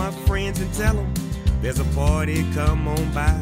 [0.00, 1.12] My friends and tell them
[1.60, 3.34] there's a party, come on by.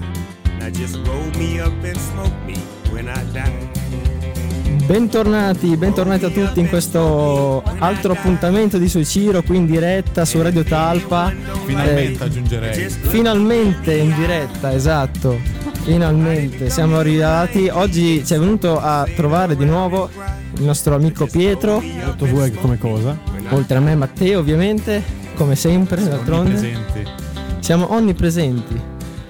[0.58, 2.56] Now just roll me up and smoke me
[2.90, 3.66] when I die.
[4.86, 10.64] Bentornati, bentornati a tutti in questo altro appuntamento di Suiciro qui in diretta su Radio
[10.64, 11.32] Talpa.
[11.64, 12.88] Finalmente Eh, aggiungerei.
[12.90, 15.38] finalmente in diretta, esatto.
[15.84, 17.68] Finalmente siamo arrivati.
[17.68, 20.10] Oggi ci è venuto a trovare di nuovo
[20.56, 21.80] il nostro amico Pietro,
[22.16, 23.16] Tu vuoi come cosa?
[23.50, 25.02] oltre a me Matteo ovviamente,
[25.38, 26.50] come sempre d'altronde.
[26.50, 27.04] Presenti.
[27.60, 28.80] Siamo onnipresenti,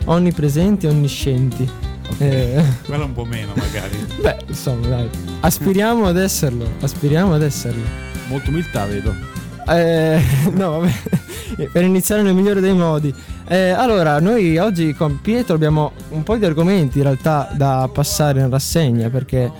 [0.07, 1.71] onnipresenti, onniscienti.
[2.17, 3.95] Eh, Quella un po' meno magari.
[4.19, 5.11] beh, insomma, dai.
[5.41, 7.83] Aspiriamo ad esserlo, aspiriamo ad esserlo.
[8.29, 9.15] Molta umiltà vedo.
[9.69, 10.19] Eh,
[10.53, 13.15] no, vabbè, per iniziare nel migliore dei modi.
[13.47, 18.41] Eh, allora, noi oggi con Pietro abbiamo un po' di argomenti in realtà da passare
[18.41, 19.53] in rassegna perché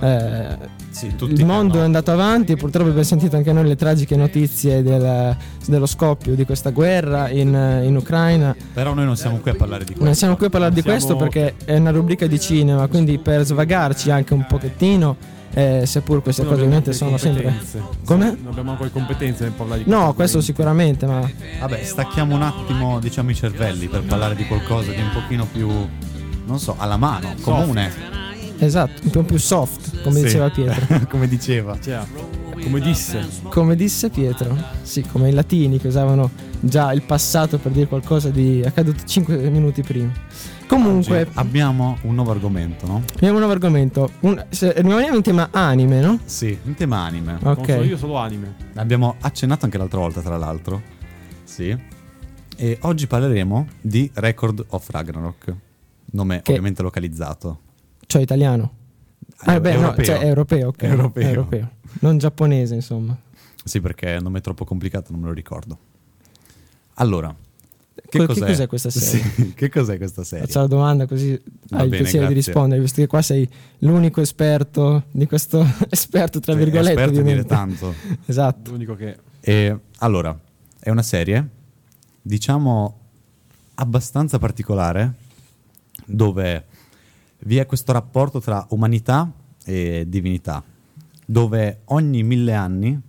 [0.00, 0.56] eh,
[0.96, 4.16] Sì, tutti il mondo è andato avanti e purtroppo abbiamo sentito anche noi le tragiche
[4.16, 7.48] notizie del- dello scoppio di questa guerra in,
[7.84, 8.56] in Ucraina.
[8.72, 10.04] Però noi non siamo qui a parlare di questo.
[10.06, 13.18] Non siamo qui a parlare di Siamo- questo perché è una rubrica di cinema, quindi
[13.18, 15.16] per svagarci anche un pochettino,
[15.52, 17.54] eh, seppur queste cose ovviamente sono sempre...
[18.06, 18.38] Come?
[18.42, 23.00] Non abbiamo ancora competenze per parlare di No, questo sicuramente, ma Vabbè, stacchiamo un attimo,
[23.00, 25.68] diciamo, i cervelli per parlare di qualcosa di un pochino più,
[26.46, 28.15] non so, alla mano, comune.
[28.58, 30.22] Esatto, un po' più soft, come Sì.
[30.24, 31.06] diceva Pietro.
[31.08, 31.78] come diceva.
[31.80, 32.00] Cioè,
[32.62, 33.26] come disse.
[33.48, 38.30] Come disse Pietro, sì, come i latini che usavano già il passato per dire qualcosa
[38.30, 40.12] di accaduto 5 minuti prima.
[40.66, 43.02] Comunque, Oggi abbiamo un nuovo argomento, no?
[43.14, 44.10] abbiamo un nuovo argomento.
[44.20, 46.18] Un, se, rimaniamo in tema anime, no?
[46.24, 47.38] Sì, un tema anime.
[47.40, 47.84] Non so Ok.
[47.86, 48.54] io solo anime.
[48.72, 50.82] L'abbiamo accennato anche l'altra volta, tra l'altro.
[51.44, 51.76] Sì.
[52.58, 55.54] E oggi parleremo di Record of Ragnarok.
[56.12, 57.60] Nome Che- ovviamente localizzato.
[58.06, 58.72] Cioè italiano.
[59.38, 60.82] Ah, beh, no, cioè europeo, ok.
[61.14, 61.70] Europeo.
[62.00, 63.16] Non giapponese, insomma.
[63.64, 65.78] Sì, perché è un nome troppo complicato, non me lo ricordo.
[66.94, 67.34] Allora,
[68.08, 68.40] che, Que- cos'è?
[68.40, 69.30] che cos'è questa serie?
[69.34, 70.46] Sì, che cos'è questa serie?
[70.46, 71.30] Faccio la domanda così
[71.68, 72.52] Va hai il bene, piacere di grazie.
[72.52, 76.90] rispondere, visto che qua sei l'unico esperto di questo esperto, tra Sì, virgolette.
[76.90, 77.48] esperto dire ovviamente.
[77.48, 77.94] tanto.
[78.26, 78.70] Esatto.
[78.70, 79.16] L'unico che.
[79.40, 80.38] E allora,
[80.78, 81.46] è una serie,
[82.22, 82.98] diciamo,
[83.74, 85.12] abbastanza particolare,
[86.06, 86.64] dove
[87.40, 89.30] vi è questo rapporto tra umanità
[89.64, 90.62] e divinità,
[91.24, 93.00] dove ogni mille anni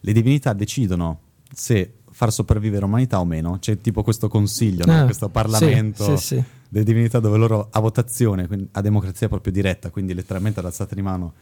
[0.00, 1.20] le divinità decidono
[1.52, 3.58] se far sopravvivere l'umanità o meno.
[3.58, 5.00] C'è tipo questo consiglio, no?
[5.00, 9.90] Ah, questo Parlamento sì, sì, delle divinità dove loro a votazione, a democrazia proprio diretta,
[9.90, 11.32] quindi letteralmente all'alzata di mano,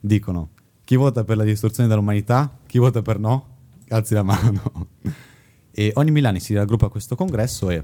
[0.00, 0.50] dicono
[0.84, 3.46] chi vota per la distruzione dell'umanità, chi vota per no,
[3.88, 4.88] alzi la mano.
[5.70, 7.82] e ogni mille anni si raggruppa questo congresso e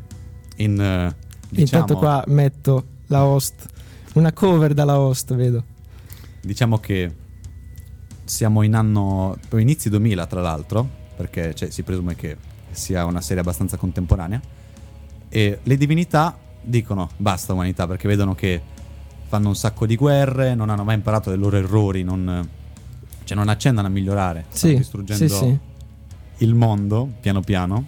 [0.56, 0.80] in...
[0.80, 1.14] eh,
[1.48, 3.66] diciamo, Intanto qua metto la host,
[4.14, 5.64] una cover dalla host, vedo.
[6.40, 7.12] diciamo che
[8.24, 12.36] siamo in anno inizi 2000 tra l'altro perché cioè, si presume che
[12.70, 14.40] sia una serie abbastanza contemporanea
[15.28, 18.60] e le divinità dicono basta umanità perché vedono che
[19.28, 22.48] fanno un sacco di guerre non hanno mai imparato dai loro errori non,
[23.24, 25.58] cioè non accennano a migliorare stanno Sì, distruggendo sì, sì.
[26.44, 27.86] il mondo piano piano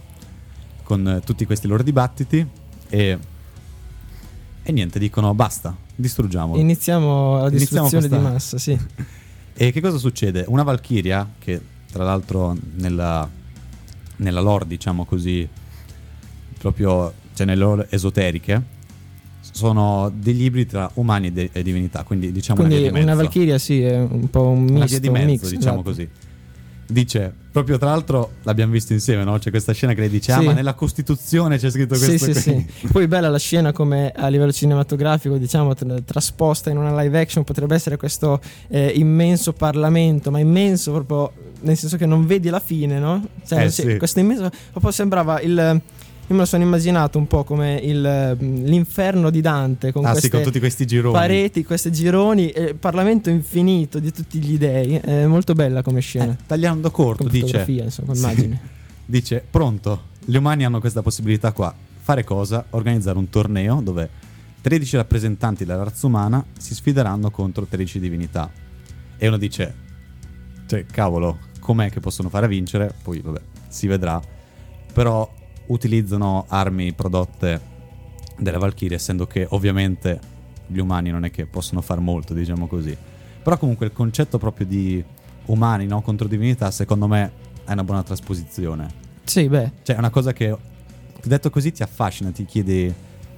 [0.83, 2.47] con tutti questi loro dibattiti
[2.89, 3.19] e,
[4.69, 8.77] e niente dicono basta distruggiamolo Iniziamo la Iniziamo distruzione di questa- massa, sì.
[9.55, 10.45] e che cosa succede?
[10.49, 11.61] Una Valchiria, che
[11.93, 13.29] tra l'altro nella,
[14.17, 15.49] nella lore, diciamo così,
[16.59, 18.75] proprio, cioè nelle lore esoteriche,
[19.41, 23.05] sono degli ibridi tra umani e, de- e divinità, quindi diciamo Quindi una via di
[23.05, 23.15] una.
[23.15, 25.83] Valchiria sì, è un po' un misto, Una via di mezzo, mix, diciamo esatto.
[25.83, 26.09] così.
[26.89, 29.39] Dice, proprio tra l'altro l'abbiamo visto insieme, no?
[29.39, 30.45] C'è questa scena che lei dice, ah Sì.
[30.45, 32.67] ma nella Costituzione c'è scritto Sì, questo sì, qui.
[32.81, 32.87] sì.
[32.93, 37.43] Poi bella la scena come a livello cinematografico, diciamo, tra- trasposta in una live action,
[37.45, 42.61] potrebbe essere questo eh, immenso Parlamento, ma immenso proprio nel senso che non vedi la
[42.61, 43.27] fine, no?
[43.45, 43.97] Cioè, Eh, sì.
[43.97, 45.81] Questo immenso, proprio sembrava il...
[46.29, 50.29] Io me lo sono immaginato un po' come il, l'inferno di Dante, con Ah sì,
[50.29, 51.15] con tutti questi gironi.
[51.15, 54.95] pareti, questi gironi, il Parlamento infinito di tutti gli dei.
[54.95, 56.33] È molto bella come scena.
[56.33, 57.65] Eh, tagliando corto, dice...
[57.69, 58.59] insomma, Sì.
[59.09, 61.73] Dice, pronto, gli umani hanno questa possibilità qua.
[62.01, 62.67] Fare cosa?
[62.71, 64.11] Organizzare un torneo dove
[64.63, 68.51] 13 rappresentanti della razza umana si sfideranno contro 13 divinità.
[69.17, 69.75] E uno dice,
[70.67, 72.93] cioè, cavolo, com'è che possono fare a vincere?
[73.01, 74.21] Poi, vabbè, si vedrà.
[74.93, 75.33] Però
[75.67, 77.61] utilizzano armi prodotte
[78.39, 80.35] dalle Valkyrie, essendo che ovviamente
[80.67, 82.97] gli umani non è che possono far molto, diciamo così.
[83.43, 85.03] Però comunque il concetto proprio di
[85.47, 87.31] umani no, contro divinità, secondo me
[87.65, 89.05] è una buona trasposizione.
[89.25, 90.57] Sì, beh, Cioè, è una cosa che
[91.23, 92.93] detto così ti affascina, ti chiedi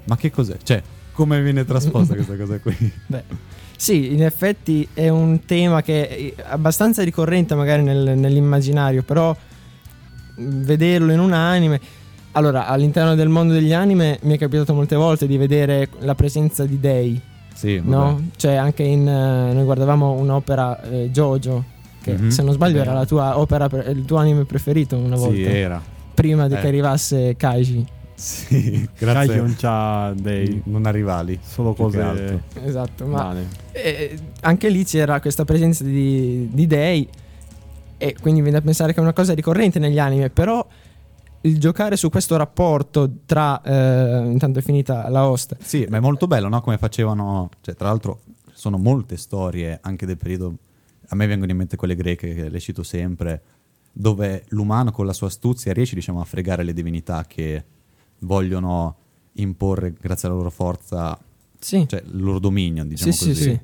[0.05, 0.57] ma che cos'è?
[0.63, 0.83] Cioè,
[1.13, 2.75] come viene trasposta questa cosa qui?
[3.07, 3.25] beh.
[3.77, 9.37] Sì, in effetti è un tema che è abbastanza ricorrente magari nel- nell'immaginario, però
[10.37, 11.81] mh, vederlo in un anime...
[12.33, 16.65] Allora, all'interno del mondo degli anime mi è capitato molte volte di vedere la presenza
[16.65, 17.21] di dei,
[17.55, 17.89] Sì, vabbè.
[17.91, 18.29] no?
[18.37, 19.09] Cioè anche in...
[19.09, 21.65] eh, noi guardavamo un'opera eh, Jojo,
[22.03, 22.29] che Mhm.
[22.29, 25.43] se non sbaglio era la tua opera, pre- il tuo anime preferito una volta, Sì,
[25.43, 25.83] era.
[26.15, 26.61] prima di Eh.
[26.61, 27.87] che arrivasse Kaiji.
[28.15, 29.37] Sì, grazie.
[29.37, 31.39] non c'ha dei non ha rivali.
[31.43, 32.41] solo cose altro.
[32.65, 33.47] Esatto, ma male.
[33.73, 37.09] eh, anche lì c'era questa presenza di, di dei
[37.97, 40.65] e quindi viene da pensare che è una cosa ricorrente negli anime, però
[41.43, 45.57] il giocare su questo rapporto tra eh, intanto è finita la host.
[45.61, 46.61] Sì, ma è molto bello, no?
[46.61, 48.21] Come facevano, cioè, tra l'altro,
[48.53, 50.55] sono molte storie anche del periodo.
[51.09, 53.43] A me vengono in mente quelle greche che le cito sempre,
[53.93, 57.65] dove l'umano con la sua astuzia riesce, diciamo, a fregare le divinità che
[58.21, 58.97] vogliono
[59.35, 61.17] imporre, grazie alla loro forza,
[61.59, 63.35] Sì, cioè il loro dominio, diciamo sì, così.
[63.35, 63.61] sì, sì.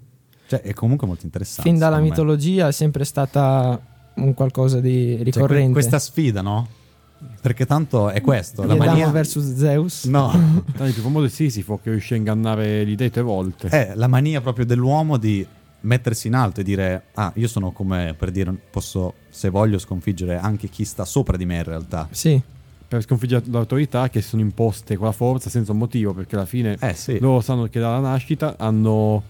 [0.47, 1.69] Cioè, è comunque molto interessante.
[1.69, 2.21] Fin dalla secondo me.
[2.21, 3.81] mitologia è sempre stata
[4.17, 5.63] un qualcosa di Cioè, ricorrente.
[5.65, 6.69] que- questa sfida, no?
[7.41, 9.11] Perché tanto è questo, la Adamo mania...
[9.11, 10.05] versus Zeus.
[10.05, 10.31] No,
[10.65, 13.69] Tanto il più famoso è Sisifo che riuscì a ingannare gli dei tre volte.
[13.69, 15.47] È la mania proprio dell'uomo di
[15.81, 20.37] mettersi in alto e dire: Ah, io sono come per dire, posso, se voglio, sconfiggere
[20.39, 22.09] anche chi sta sopra di me in realtà.
[22.11, 22.41] Sì,
[22.89, 26.13] Per sconfiggere l'autorità che si sono imposte con la forza senza un motivo.
[26.15, 27.19] Perché alla fine Eh sì.
[27.19, 29.23] loro sanno che dalla nascita hanno.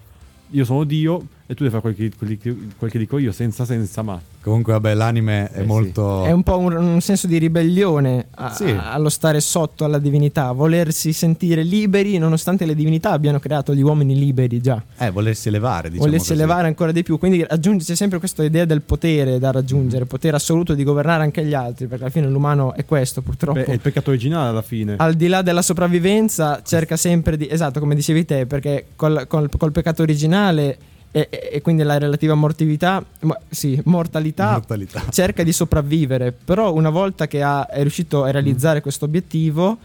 [0.51, 3.31] Io sono Dio e tu devi fare quel che, quel che- quel che dico io,
[3.31, 4.19] senza senza ma.
[4.41, 5.67] Comunque, vabbè, l'anime è Eh sì.
[5.67, 6.23] molto.
[6.23, 8.69] è un po' un, un senso di ribellione a- Sì.
[8.69, 13.81] a- allo stare sotto alla divinità, volersi sentire liberi nonostante le divinità abbiano creato gli
[13.81, 14.81] uomini liberi già.
[14.97, 16.39] Eh, volersi elevare, diciamo volersi così.
[16.41, 17.17] elevare ancora di più.
[17.17, 21.43] Quindi raggiunge c'è sempre questa idea del potere da raggiungere, potere assoluto di governare anche
[21.43, 23.59] gli altri, perché alla fine l'umano è questo purtroppo.
[23.59, 24.95] Beh, è il peccato originale alla fine.
[24.97, 27.47] Al di là della sopravvivenza, cerca sempre di.
[27.49, 30.77] Esatto, come dicevi te, perché col, col- col peccato originale
[31.21, 35.01] e, e- quindi la relativa mortività, ma- sì, mortalità, Mortalità.
[35.11, 36.33] cerca di sopravvivere.
[36.33, 39.77] Però una volta che ha- è riuscito a realizzare questo obiettivo,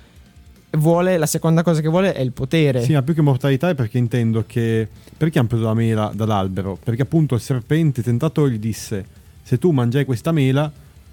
[0.72, 2.82] vuole, la seconda cosa che vuole è il potere.
[2.82, 4.88] Sì, ma più che mortalità è perché intendo che.
[5.16, 6.78] Perché hanno preso la mela dall'albero?
[6.82, 9.04] Perché appunto il serpente tentatore gli disse:
[9.42, 10.70] Se tu mangiai questa mela,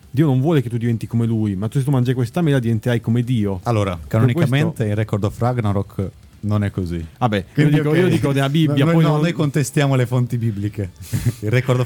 [0.10, 2.58] Dio non vuole che tu diventi come lui, ma tu se tu mangi questa mela
[2.60, 3.60] diventerai come Dio.
[3.64, 6.10] Allora, canonicamente questo- in Record of Ragnarok
[6.42, 7.06] non è così.
[7.18, 7.98] Vabbè, io Quindi, dico, ok.
[7.98, 10.92] io dico nella Bibbia, No, poi no, non- noi contestiamo le fonti bibliche.
[11.42, 11.80] Il Record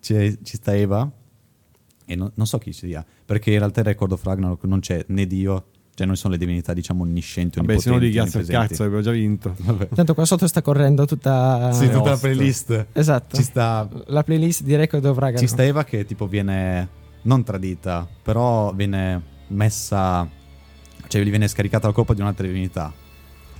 [0.00, 1.08] c'è- ci sta Eva
[2.04, 5.04] e non, non so chi sia, perché in realtà il Record of Ragnarok non c'è
[5.08, 8.46] né Dio, cioè non sono le divinità diciamo onniscienti, Vabbè, se no di cazzo il
[8.46, 9.54] cazzo, avevo già vinto.
[9.58, 9.86] Vabbè.
[9.90, 12.86] Intanto qua sotto sta correndo tutta, Sì, tutta la playlist.
[12.92, 15.40] esatto, Ci sta, la playlist di Record of Ragnarok.
[15.40, 16.88] ci sta Eva che tipo viene
[17.22, 20.28] non tradita, però viene messa,
[21.06, 22.92] cioè gli viene scaricata la colpa di un'altra divinità.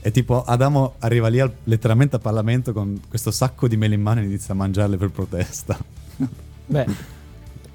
[0.04, 4.02] E tipo Adamo arriva lì al- letteralmente a Parlamento con questo sacco di mele in
[4.02, 5.78] mano e inizia a mangiarle per protesta.
[6.66, 6.94] Beh, È una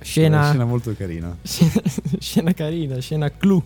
[0.01, 1.35] scena, scena molto carina.
[1.41, 1.71] scena,
[2.19, 3.63] scena carina, scena clou.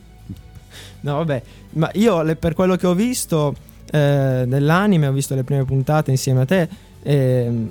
[1.02, 3.56] No, vabbè, ma io le- per quello che ho visto
[3.92, 6.70] eh, dell'anime, ho visto le prime puntate insieme a te,
[7.02, 7.70] ehm,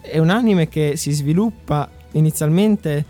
[0.00, 3.04] è un anime che si sviluppa inizialmente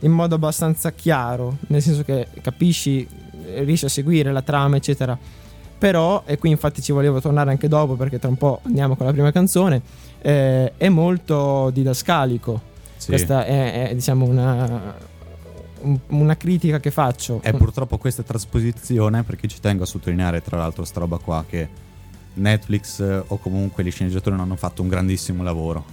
[0.00, 3.06] in modo abbastanza chiaro, nel senso che capisci,
[3.46, 5.16] eh, riesci a seguire la trama, eccetera.
[5.82, 9.04] Però, e qui infatti ci volevo tornare anche dopo perché tra un po' andiamo con
[9.04, 9.82] la prima canzone,
[10.20, 12.60] eh, è molto didascalico.
[12.96, 13.08] Sì.
[13.08, 14.94] Questa è, è, diciamo una,
[15.80, 17.40] un- una critica che faccio.
[17.42, 21.68] E purtroppo questa trasposizione, perché ci tengo a sottolineare tra l'altro sta roba qua, che
[22.34, 25.84] Netflix eh, o comunque gli sceneggiatori non hanno fatto un grandissimo lavoro.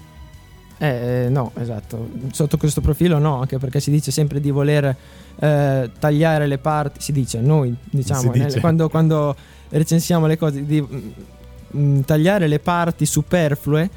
[0.79, 2.09] Eh, no, esatto.
[2.31, 4.95] Sotto questo profilo no, anche perché si dice sempre di voler
[5.39, 8.59] eh, tagliare le parti, si dice, noi diciamo, dice.
[8.61, 9.35] quando, quando
[9.69, 11.09] recensiamo le cose, di mm,
[11.75, 13.89] mm, tagliare le parti superflue,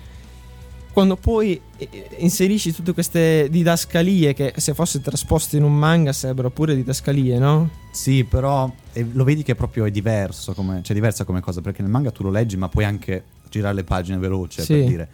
[0.93, 6.51] quando poi eh, inserisci tutte queste didascalie che se fosse trasposte in un manga sarebbero
[6.51, 7.71] pure didascalie, no?
[7.93, 11.81] Sì, però eh, lo vedi che proprio è diverso, come, cioè diversa come cosa, perché
[11.83, 14.75] nel manga tu lo leggi ma puoi anche girare le pagine veloce Sì.
[14.75, 15.09] per dire.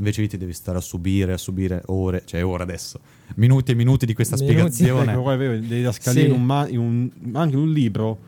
[0.00, 3.00] Invece lì ti devi stare a subire, a subire ore, cioè ore adesso,
[3.36, 4.52] minuti e minuti di questa Minuti.
[4.54, 5.12] spiegazione.
[5.12, 6.24] Ecco, è vero, devi Sì.
[6.24, 8.18] in un, ma- in un- anche in un libro.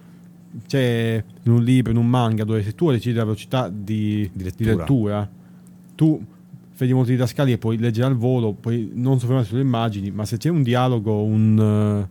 [0.66, 4.30] C'è in un libro, in un manga, dove se tu decidi la velocità di, Di
[4.34, 4.74] di lettura.
[4.76, 5.30] lettura,
[5.94, 6.22] tu
[6.76, 10.36] vedi molti didascali e puoi leggere al volo, puoi non soffermarti sulle immagini, ma se
[10.36, 12.06] c'è un dialogo, un,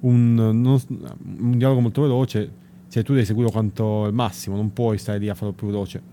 [0.00, 0.80] un, non-
[1.40, 2.50] un dialogo molto veloce,
[2.90, 6.12] cioè tu devi seguirlo quanto il massimo, non puoi stare lì a farlo più veloce.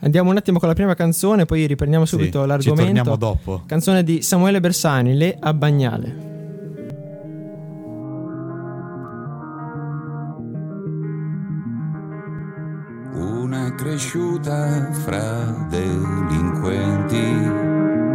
[0.00, 2.84] Andiamo un attimo con la prima canzone, poi riprendiamo Sì, subito Ci l'argomento.
[2.84, 3.62] torniamo dopo.
[3.66, 6.26] Canzone di Samuele Bersani, Le a Bagnale.
[13.14, 17.16] Una cresciuta fra delinquenti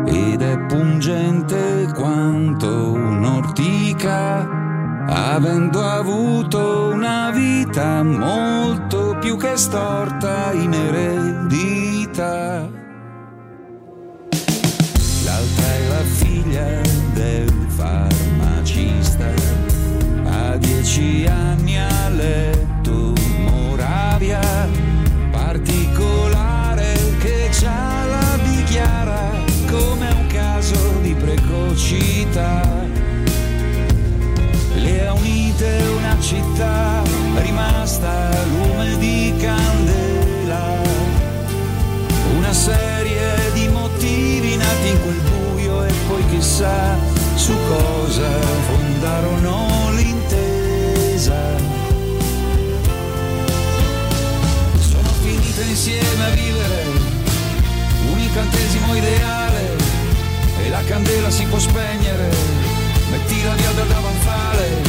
[0.05, 4.47] ed è pungente quanto un'ortica,
[5.07, 12.69] avendo avuto una vita molto più che storta in eredità.
[15.23, 16.81] L'altra è la figlia
[17.13, 19.31] del farmacista,
[20.25, 24.41] a dieci anni a letto Moravia,
[25.31, 29.31] particolare che già la dichiara
[29.71, 32.62] come un caso di precocità.
[46.43, 46.97] Chissà
[47.35, 48.29] su cosa
[48.67, 51.39] fondarono l'intesa.
[54.77, 56.83] Sono finite insieme a vivere
[58.11, 59.77] un incantesimo ideale
[60.63, 62.29] e la candela si può spegnere,
[63.09, 64.81] mettila via da davanzale,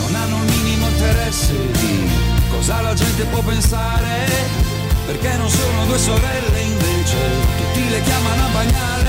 [0.00, 2.08] non hanno il minimo interesse di
[2.48, 4.28] cosa la gente può pensare
[5.04, 7.18] perché non sono due sorelle invece
[7.58, 8.99] tutti le chiamano a bagnare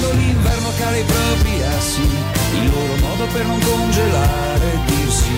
[0.00, 2.02] quando l'inverno cala i propri assi
[2.54, 5.30] il loro modo per non congelare è dirsi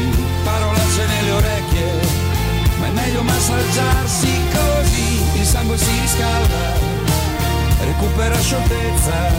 [0.44, 1.90] parolacce nelle orecchie.
[2.78, 7.00] Ma è meglio massaggiarsi così il sangue si riscalda
[7.84, 9.32] recupera scioltezza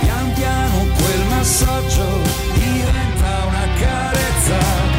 [0.00, 2.06] pian piano quel massaggio
[2.54, 4.92] diventa una carezza.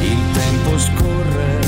[0.00, 1.63] Il tempo scorre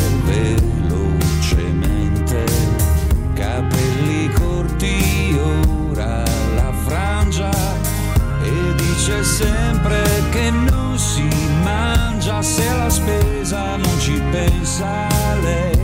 [9.06, 11.28] dice sempre che non si
[11.62, 15.06] mangia se alla spesa non ci pensa
[15.42, 15.78] lei.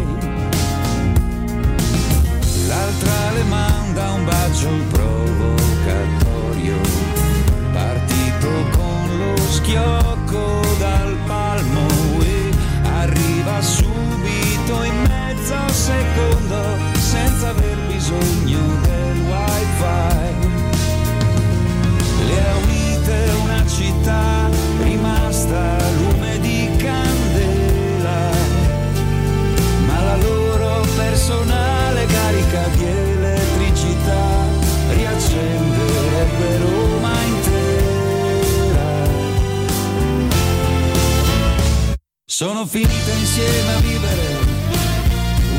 [2.67, 6.81] L'altra le manda un bacio provocatorio,
[7.73, 11.87] partito con lo schiocco dal palmo
[12.23, 12.51] e
[12.83, 16.52] arriva subito in mezzo secondo
[42.43, 44.37] Sono finite insieme a vivere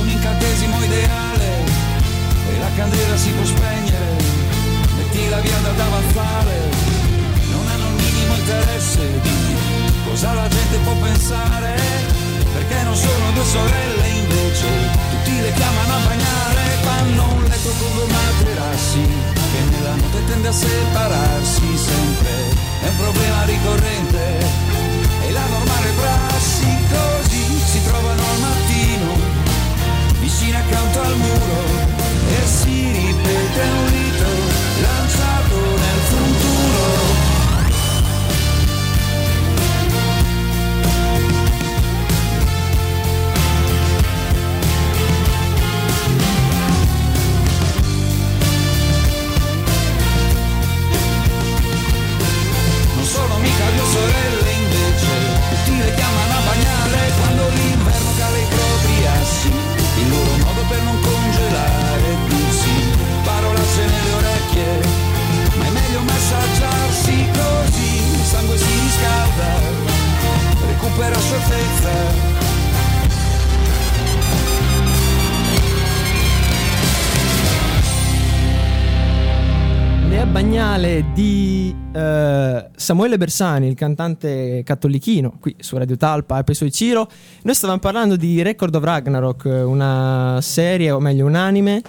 [0.01, 1.63] un incantesimo ideale
[2.51, 4.17] e la candela si può spegnere,
[4.97, 6.59] mettila via da davanzale,
[7.51, 9.55] non hanno il minimo interesse di
[10.09, 11.79] cosa la gente può pensare,
[12.51, 14.67] perché non sono due sorelle invece,
[15.09, 20.47] tutti le chiamano a bagnare, fanno un letto con due materassi, che nella notte tende
[20.49, 22.33] a separarsi sempre,
[22.83, 24.33] è un problema ricorrente.
[24.41, 24.72] la
[26.03, 29.11] prassi così si trovano al mattino
[30.19, 31.61] vicini accanto al muro
[32.29, 34.13] e si ripete un rito
[70.93, 72.31] recupera scioltezza
[80.07, 86.43] Le a Bagnale di eh, Samuele Bersani, il cantante cattolichino, qui su Radio Talpa e
[86.43, 87.09] poi su Ciro.
[87.41, 91.81] Noi stavamo parlando di Record of Ragnarok, una serie, o meglio un anime,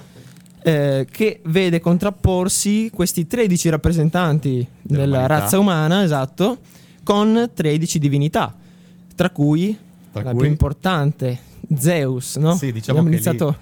[0.62, 5.38] eh, che vede contrapporsi questi 13 rappresentanti della Dell'umanità.
[5.40, 6.58] razza umana, esatto,
[7.02, 8.54] con 13 divinità,
[9.14, 9.76] tra cui
[10.12, 11.38] Tra la cui- più importante,
[11.76, 12.54] Zeus, no?
[12.54, 13.58] Sì, diciamo Abbiamo che lì iniziato...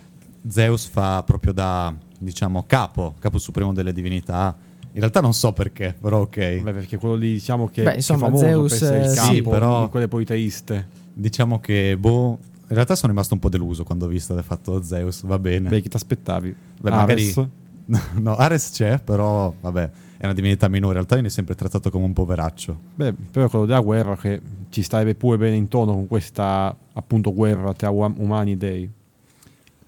[0.48, 4.56] Zeus fa proprio da diciamo capo, capo supremo delle divinità
[4.92, 6.60] In realtà non so perché, però ok.
[6.60, 9.32] Beh, perché quello lì diciamo che Beh, è insomma, famoso Zeus, per essere il capo
[9.34, 10.88] sì, però- di quelle politeiste.
[11.14, 14.82] Diciamo che, boh, in realtà sono rimasto un po' deluso quando ho visto che fatto
[14.82, 15.68] Zeus, va bene.
[15.68, 16.54] Beh, chi ti aspettavi?
[16.80, 17.46] Beh, magari- Ares?
[18.20, 19.90] no, Ares c'è, però, vabbè,
[20.22, 20.90] è una divinità minore.
[20.92, 22.78] In realtà viene sempre trattato come un poveraccio.
[22.94, 27.34] Beh, però quello della guerra che ci starebbe pure bene in tono con questa appunto
[27.34, 28.90] guerra tra ua- umani e dei.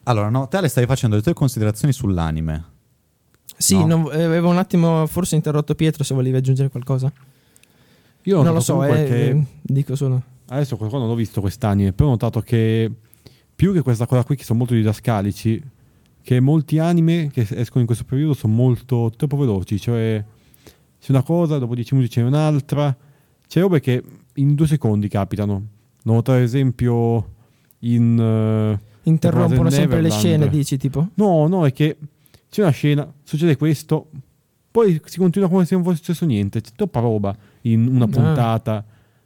[0.03, 2.64] Allora, no, te le stavi facendo le tue considerazioni sull'anime.
[3.57, 3.87] Sì, No.
[3.87, 7.12] non- eh, avevo un attimo forse interrotto Pietro se volevi aggiungere qualcosa.
[8.23, 10.21] Io non lo so, comunque eh, che eh, dico solo.
[10.49, 12.91] adesso qua non l'ho visto quest'anime, però ho notato che
[13.55, 15.62] più che questa cosa qui che sono molto didascalici,
[16.25, 20.25] che molti anime che escono in questo periodo sono molto troppo veloci, cioè
[20.99, 22.97] c'è una cosa, dopo 10 minuti c'è un'altra,
[23.47, 24.02] c'è robe che
[24.37, 25.62] in due secondi capitano.
[26.04, 27.28] No, ad esempio
[27.81, 29.73] in eh, Interrompono Neverland.
[29.75, 31.09] sempre le scene, dici tipo?
[31.16, 31.99] No, no, è che
[32.49, 34.09] c'è una scena, succede questo,
[34.71, 36.62] poi si continua come se non fosse successo niente.
[36.62, 38.85] C'è troppa roba in una Ah.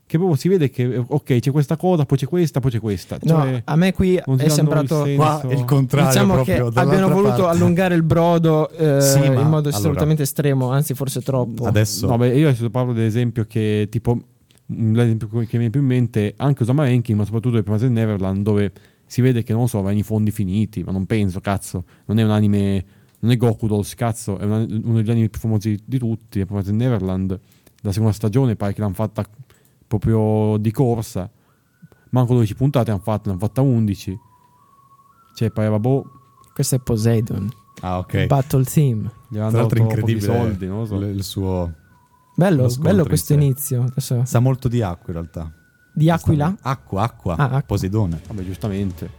[0.08, 3.18] Che proprio si vede che, ok, c'è questa cosa, poi c'è questa, poi c'è questa.
[3.24, 5.04] No, Cioè, a me qui è sembrato...
[5.04, 7.56] il Qua il contrario Diciamo che proprio dall'altra abbiano voluto parte.
[7.58, 11.66] allungare il brodo eh, Sì, in modo allora- assolutamente estremo, anzi forse troppo.
[11.66, 14.18] Adesso, No, beh, io adesso parlo dell'esempio che, tipo,
[14.72, 17.90] mm, l'esempio che mi viene più in mente, anche Osama Ranking, ma soprattutto del Promised
[17.90, 18.72] Neverland, dove
[19.04, 22.22] si vede che, non so, va in fondi finiti, ma non penso, cazzo, non è
[22.22, 22.82] un anime,
[23.18, 26.46] non è Goku Dolls, cazzo, è una- uno degli anime più famosi di tutti, è
[26.46, 27.38] Promised Neverland,
[27.82, 29.22] la seconda stagione pare che l'hanno fatta
[29.88, 31.28] proprio di corsa,
[32.10, 34.18] manco 12 puntate hanno fatto, ne hanno fatta 11,
[35.34, 36.04] cioè pareva, boh,
[36.54, 37.48] Questo è Poseidon,
[37.80, 38.26] ah, ok.
[38.26, 39.10] Battle Theme.
[39.28, 40.94] gli hanno Tra l'altro dato incredibile soldi, non so.
[40.96, 41.72] il suo...
[42.34, 43.82] Bello, bello questo inizio.
[43.84, 45.52] Adesso- Sa molto di acqua in realtà.
[45.92, 46.54] Di Aquila?
[46.60, 47.62] Acqua, acqua, Ah, acqua.
[47.62, 48.20] Poseidone.
[48.28, 49.10] Vabbè, giustamente.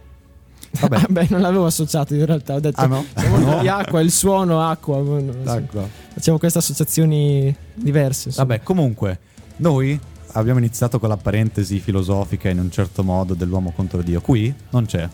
[0.80, 0.96] Vabbè.
[0.96, 2.54] Ah, beh, non l'avevo associato in realtà.
[2.54, 3.04] Ho detto Ah no?
[3.14, 4.96] siamo di acqua, il suono acqua.
[5.02, 5.50] non lo so.
[5.50, 5.86] Acqua.
[6.14, 8.28] Facciamo queste associazioni diverse.
[8.28, 8.46] insomma.
[8.46, 9.18] Vabbè, comunque,
[9.56, 10.00] noi
[10.32, 14.20] abbiamo iniziato con la parentesi filosofica in un certo modo dell'uomo contro Dio.
[14.20, 15.08] Qui non c'è.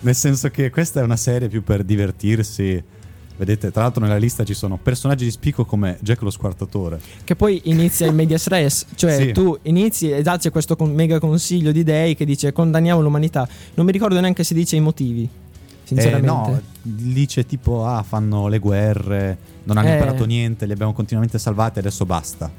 [0.00, 2.82] Nel senso che questa è una serie più per divertirsi.
[3.38, 6.98] Vedete, tra l'altro nella lista ci sono personaggi di spicco come Jack lo squartatore.
[7.22, 9.32] Che poi inizia il medias res, cioè Sì.
[9.32, 13.46] tu inizi e c'è questo con- mega consiglio di dei che dice condanniamo l'umanità.
[13.74, 15.28] Non mi ricordo neanche se dice i motivi,
[15.84, 16.26] sinceramente.
[16.26, 16.60] Eh, no,
[17.12, 19.92] lì c'è tipo, ah, fanno le guerre, non hanno Eh.
[19.92, 22.50] imparato niente, li abbiamo continuamente salvati, adesso basta.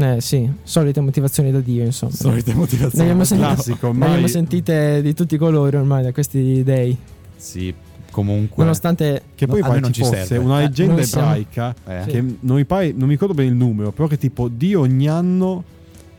[0.00, 2.12] Eh sì, solite motivazioni da Dio, insomma.
[2.12, 3.02] Solite Ne motivazioni.
[3.04, 6.96] abbiamo, sentite, Classico, ne abbiamo sentite di tutti i colori ormai da questi dei.
[7.36, 7.74] Sì,
[8.12, 8.62] comunque.
[8.62, 10.44] Nonostante Che poi No, a pare me non ci fosse serve.
[10.44, 12.02] una Eh, leggenda siamo- ebraica Eh.
[12.04, 12.10] Sì.
[12.10, 15.08] che non mi, pare, non mi ricordo bene il numero, però che tipo Dio ogni
[15.08, 15.64] anno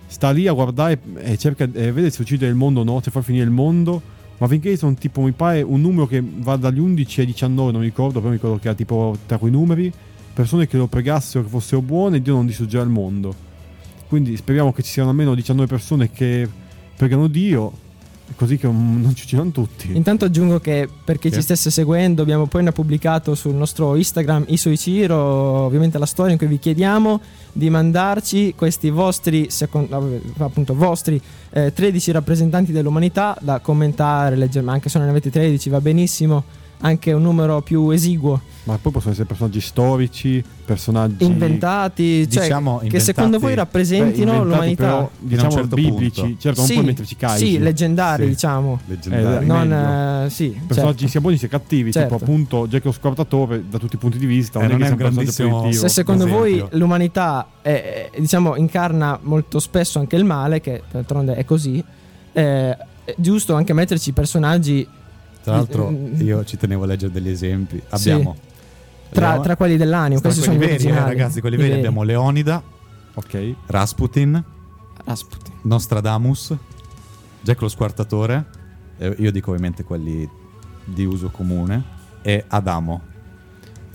[0.07, 3.11] sta lì a guardare e cerca e vede se uccide il mondo o no, se
[3.11, 4.01] fa finire il mondo.
[4.39, 7.79] Ma finché sono tipo, mi pare un numero che va dagli 11 ai 19, non
[7.81, 9.91] mi ricordo, però mi ricordo che era tipo tra quei numeri,
[10.33, 13.47] persone che lo pregassero che fossero buone e Dio non distruggerà il mondo.
[14.09, 16.49] Quindi speriamo che ci siano almeno 19 persone che
[16.97, 17.71] pregano Dio,
[18.35, 19.89] così che non non ci uccidano tutti.
[19.95, 21.35] Intanto aggiungo che per chi Sì.
[21.35, 26.47] ci stesse seguendo abbiamo appena pubblicato sul nostro Instagram Isoichiro ovviamente la storia in cui
[26.47, 27.21] vi chiediamo
[27.53, 34.35] di mandarci questi vostri, secon- no, vabbè, appunto, vostri eh, 13 rappresentanti dell'umanità da commentare,
[34.35, 36.43] leggere, ma anche se non ne avete 13 va benissimo,
[36.81, 42.77] anche un numero più esiguo, Ma poi possono essere personaggi storici, personaggi inventati, cioè, Diciamo
[42.77, 44.83] che inventati- secondo voi Beh, rappresentino inventati l'umanità.
[44.85, 46.39] però, diciamo certo biblici, punto.
[46.39, 47.49] certo, non sì, puoi metterci carichi.
[47.51, 48.29] sì, leggendari, Sì.
[48.29, 48.79] diciamo.
[48.85, 49.39] Leggendario.
[49.41, 49.73] Eh, Non,
[50.25, 51.11] eh, sì, personaggi certo.
[51.11, 52.13] sia buoni sia cattivi, Certo.
[52.15, 54.83] tipo appunto Jack lo squartatore da tutti i punti di vista, Eh, non, non è
[54.83, 55.71] è che un grandissimo-.
[55.71, 61.35] Se secondo voi l'umanità è- è- diciamo, incarna molto spesso anche il male, che d'altronde
[61.35, 61.83] è così,
[62.31, 64.87] eh, è giusto anche metterci personaggi
[65.43, 66.21] Tra l'altro, Mm.
[66.21, 67.81] io ci tenevo a leggere degli esempi.
[67.89, 68.35] Abbiamo
[69.09, 70.19] tra, Leo- tra quelli dell'animo.
[70.19, 71.73] tra Questi sono veri, eh, ragazzi, quelli i veri.
[71.73, 72.61] Abbiamo Leonida,
[73.15, 73.53] Ok.
[73.67, 74.43] Rasputin,
[75.05, 75.53] Rasputin.
[75.63, 76.55] Nostradamus,
[77.41, 78.45] Jack lo squartatore.
[79.01, 80.29] eh, io dico ovviamente quelli
[80.83, 81.81] di uso comune.
[82.21, 83.01] E Adamo.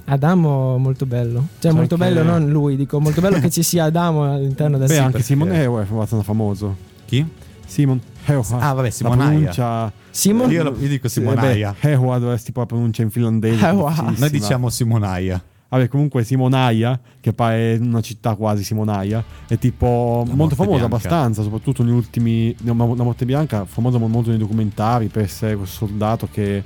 [0.07, 1.47] Adamo molto bello.
[1.59, 4.89] Cioè C'è molto bello non lui, dico molto bello che ci sia Adamo all'interno del
[4.89, 6.77] Beh, anche perché- Simon Heo è abbastanza famoso.
[7.07, 7.27] Chi?
[7.67, 8.41] Simon Heo.
[8.53, 9.29] Ah, vabbè, La Simonaia.
[9.29, 11.75] pronuncia Simon Io, lo- io dico Simonaia.
[11.81, 13.73] vabbè, Heo è tipo la pronuncia in finlandese.
[13.73, 15.43] Noi diciamo Simonaia.
[15.69, 20.97] Vabbè, comunque Simonaia, che pare una città quasi Simonaia, è tipo La molto famosa bianca.
[20.97, 22.55] abbastanza, soprattutto negli ultimi...
[22.63, 26.63] La morte bianca, famosa molto nei documentari per essere questo soldato che...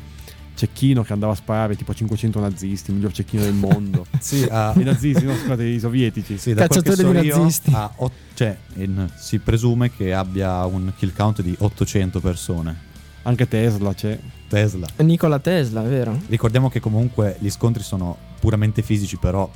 [0.58, 4.06] Cecchino che andava a sparare tipo a 500 nazisti, il miglior cecchino del mondo.
[4.18, 6.36] Sì, ah, I nazisti, no, scusate, i sovietici.
[6.36, 7.70] sì, da Cacciatore so di io, nazisti.
[7.72, 12.76] ha ot- cioè, in- si presume che abbia un kill count di 800 persone.
[13.22, 14.18] Anche Tesla c'è.
[14.48, 14.86] Tesla.
[14.96, 16.18] Nikola Tesla, vero?
[16.26, 19.48] Ricordiamo che comunque gli scontri sono puramente fisici, però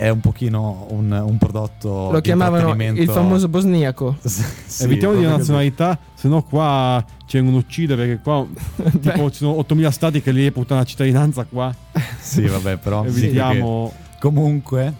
[0.00, 4.16] è un pochino un, un prodotto Lo di chiamavano il famoso bosniaco.
[4.24, 8.46] Sì, Evitiamo di nazionalità, se no qua ci vengono a uccidere perché qua
[8.98, 11.74] tipo ci sono 8000 stati che li reputano la cittadinanza qua.
[12.18, 14.94] Sì, vabbè, però sì, Evitiamo che comunque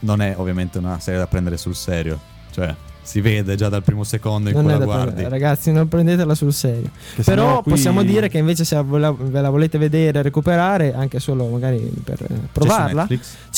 [0.00, 2.18] non è ovviamente una serie da prendere sul serio.
[2.50, 2.74] Cioè,
[3.08, 5.04] si vede già dal primo secondo in Non cui la guardi.
[5.12, 6.90] prendere, ragazzi, non prendetela sul serio.
[7.14, 11.46] che Però qui- possiamo dire che invece se ve la, volete vedere, recuperare, anche solo
[11.46, 13.06] magari per eh, C'è su provarla?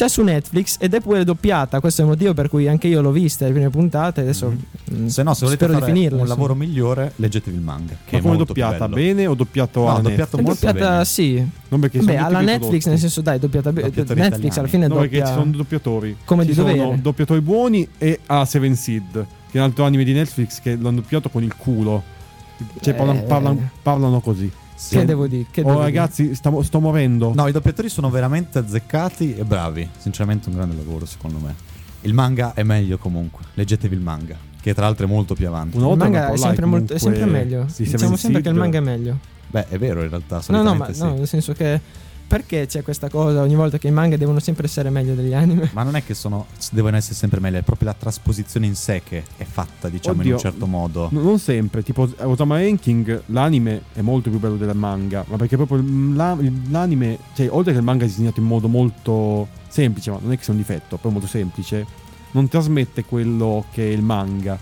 [0.01, 1.79] C'è su Netflix ed è pure doppiata.
[1.79, 4.23] Questo è il motivo per cui anche io l'ho vista le prime puntate.
[4.23, 4.51] Adesso
[4.95, 6.17] mm, Se no, se volete spero fare di finirla.
[6.17, 6.41] un insomma.
[6.41, 7.93] lavoro migliore, leggetevi il manga.
[8.03, 8.89] Che Ma è come doppiata?
[8.89, 10.47] Bene o doppiato No, alla doppiato Netflix?
[10.47, 11.05] molto doppiata, bene.
[11.05, 11.49] sì.
[11.69, 12.89] Non perché Beh, alla Netflix, prodotti.
[12.89, 13.89] nel senso, dai, doppiata bene.
[13.89, 14.53] Netflix italiani.
[14.59, 15.27] alla fine No, perché doppia.
[15.35, 16.17] ci sono doppiatori.
[16.25, 17.01] Come ci di sono dovere.
[17.03, 21.01] doppiatori buoni e a Seven Seed, che è un altro anime di Netflix che l'hanno
[21.01, 22.03] doppiato con il culo.
[22.81, 22.97] Cioè, Eh.
[22.97, 24.21] parlano, parlano- parlano
[24.81, 24.97] così.
[24.97, 25.47] Che devo dire?
[25.51, 25.85] Che Oh, devo dire?
[25.85, 27.33] ragazzi, sto, sto morendo.
[27.35, 29.89] No, i doppiatori sono veramente azzeccati e bravi.
[29.99, 31.55] Sinceramente, un grande lavoro, secondo me.
[32.03, 33.45] Il manga è meglio comunque.
[33.55, 35.77] Leggetevi il manga, che tra l'altro è molto più avanti.
[35.77, 37.67] Una Il manga è sempre, like, molto, è sempre meglio.
[37.69, 39.19] sì, diciamo sempre che il manga è meglio.
[39.49, 40.41] Beh, è vero, in realtà.
[40.49, 41.19] No, no, ma solitamente no, sì.
[41.19, 41.81] nel senso che.
[42.31, 45.69] Perché c'è questa cosa ogni volta che i manga devono sempre essere meglio degli anime?
[45.75, 49.03] Ma non è che sono, devono essere sempre meglio, è proprio la trasposizione in sé
[49.05, 50.35] che è fatta, diciamo, in Oddio.
[50.35, 51.09] un certo modo.
[51.11, 55.57] No, non sempre, tipo Otama Ranking, l'anime è molto più bello del manga, ma perché
[55.57, 55.83] proprio
[56.15, 56.39] la-
[56.69, 60.37] l'anime, cioè oltre che il manga è disegnato in modo molto semplice, ma non è
[60.37, 61.85] che sia un difetto, però molto semplice,
[62.31, 64.57] non trasmette quello che è il manga.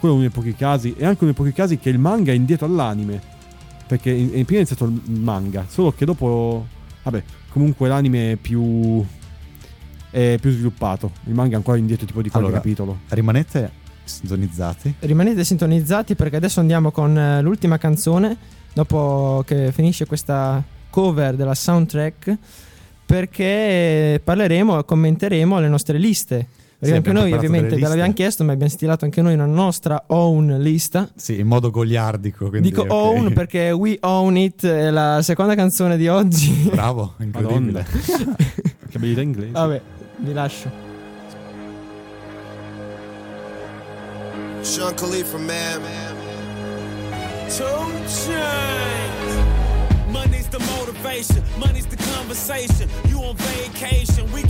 [0.00, 2.32] Quello è uno dei pochi casi, e anche uno dei pochi casi che il manga
[2.32, 3.20] è indietro all'anime,
[3.86, 6.66] perché in, in prima è iniziato il manga, solo che dopo,
[7.10, 9.04] vabbè, comunque l'anime è più...
[10.10, 12.98] è più sviluppato, il manga è ancora indietro tipo di qualche Allora, capitolo.
[13.08, 14.94] Rimanete sintonizzati.
[15.00, 18.36] Rimanete sintonizzati perché adesso andiamo con eh, l'ultima canzone.
[18.72, 22.36] Dopo che finisce questa cover della soundtrack.
[23.04, 26.48] Perché parleremo e commenteremo le nostre liste.
[26.78, 30.04] Perché Sì, anche noi, ovviamente, ve l'abbiamo chiesto, ma abbiamo stilato anche noi una nostra
[30.08, 31.08] own lista.
[31.16, 32.50] Sì, in modo goliardico.
[32.50, 32.90] Quindi, Dico ok.
[32.90, 36.68] own perché We Own It è la seconda canzone di oggi.
[36.70, 37.86] Bravo, incredibile.
[38.90, 39.52] che abilità inglese.
[39.52, 39.80] Vabbè,
[40.18, 40.70] vi lascio.
[44.60, 45.80] Sean Khalifa, man.
[47.48, 47.64] Two
[48.06, 49.44] chains.
[50.10, 52.88] Money's the motivation, money's the conversation.
[53.08, 54.42] You on vacation, we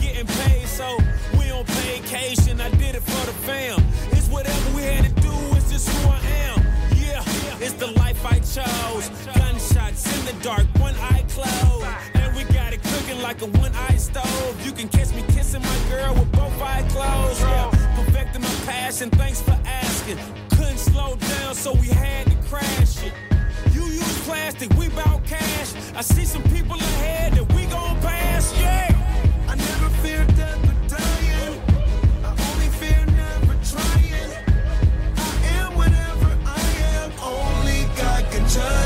[13.40, 14.64] like a one eye stove.
[14.64, 17.40] You can catch me kissing my girl with both eyes closed.
[17.40, 20.18] Yeah, perfecting my passion, thanks for asking.
[20.50, 23.12] Couldn't slow down, so we had to crash it.
[23.72, 25.74] You use plastic, we bout cash.
[25.94, 28.94] I see some people ahead that we gon' pass, yeah.
[29.48, 31.60] I never fear death or dying.
[32.24, 34.30] I only fear never trying.
[35.16, 36.60] I am whatever I
[36.94, 37.12] am.
[37.22, 38.85] Only God can judge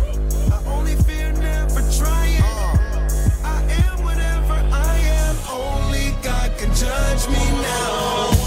[7.25, 8.40] Can judge me now.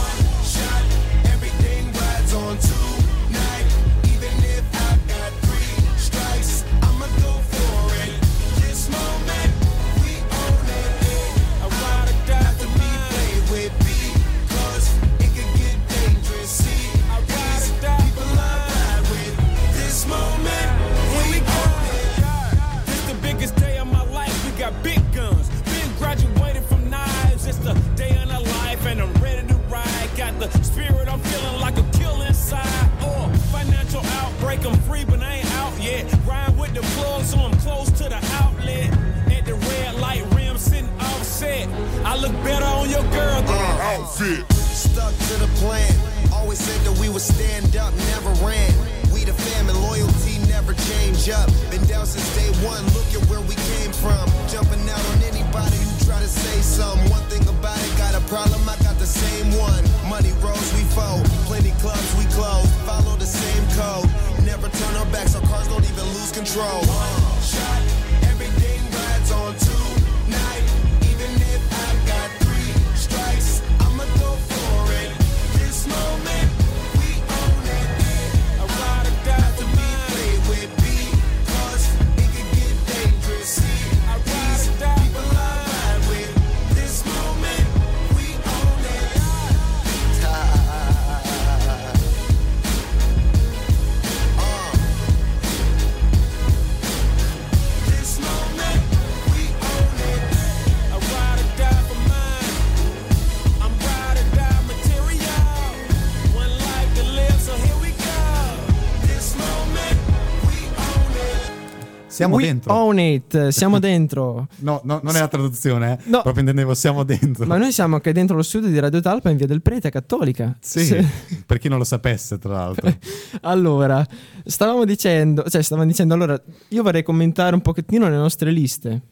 [112.15, 112.73] Siamo We dentro.
[112.73, 114.47] own it, siamo dentro.
[114.59, 115.99] No, no, non è la traduzione, eh.
[116.11, 116.23] No.
[116.23, 117.45] proprio intendevo siamo dentro.
[117.45, 120.57] Ma noi siamo anche dentro lo studio di Radio Talpa in via del Prete Cattolica.
[120.61, 121.05] Sì, Se-
[121.45, 122.93] per chi non lo sapesse, tra l'altro.
[123.43, 124.07] Allora,
[124.45, 129.03] stavamo dicendo, cioè stavamo dicendo, allora, io vorrei commentare un pochettino le nostre liste.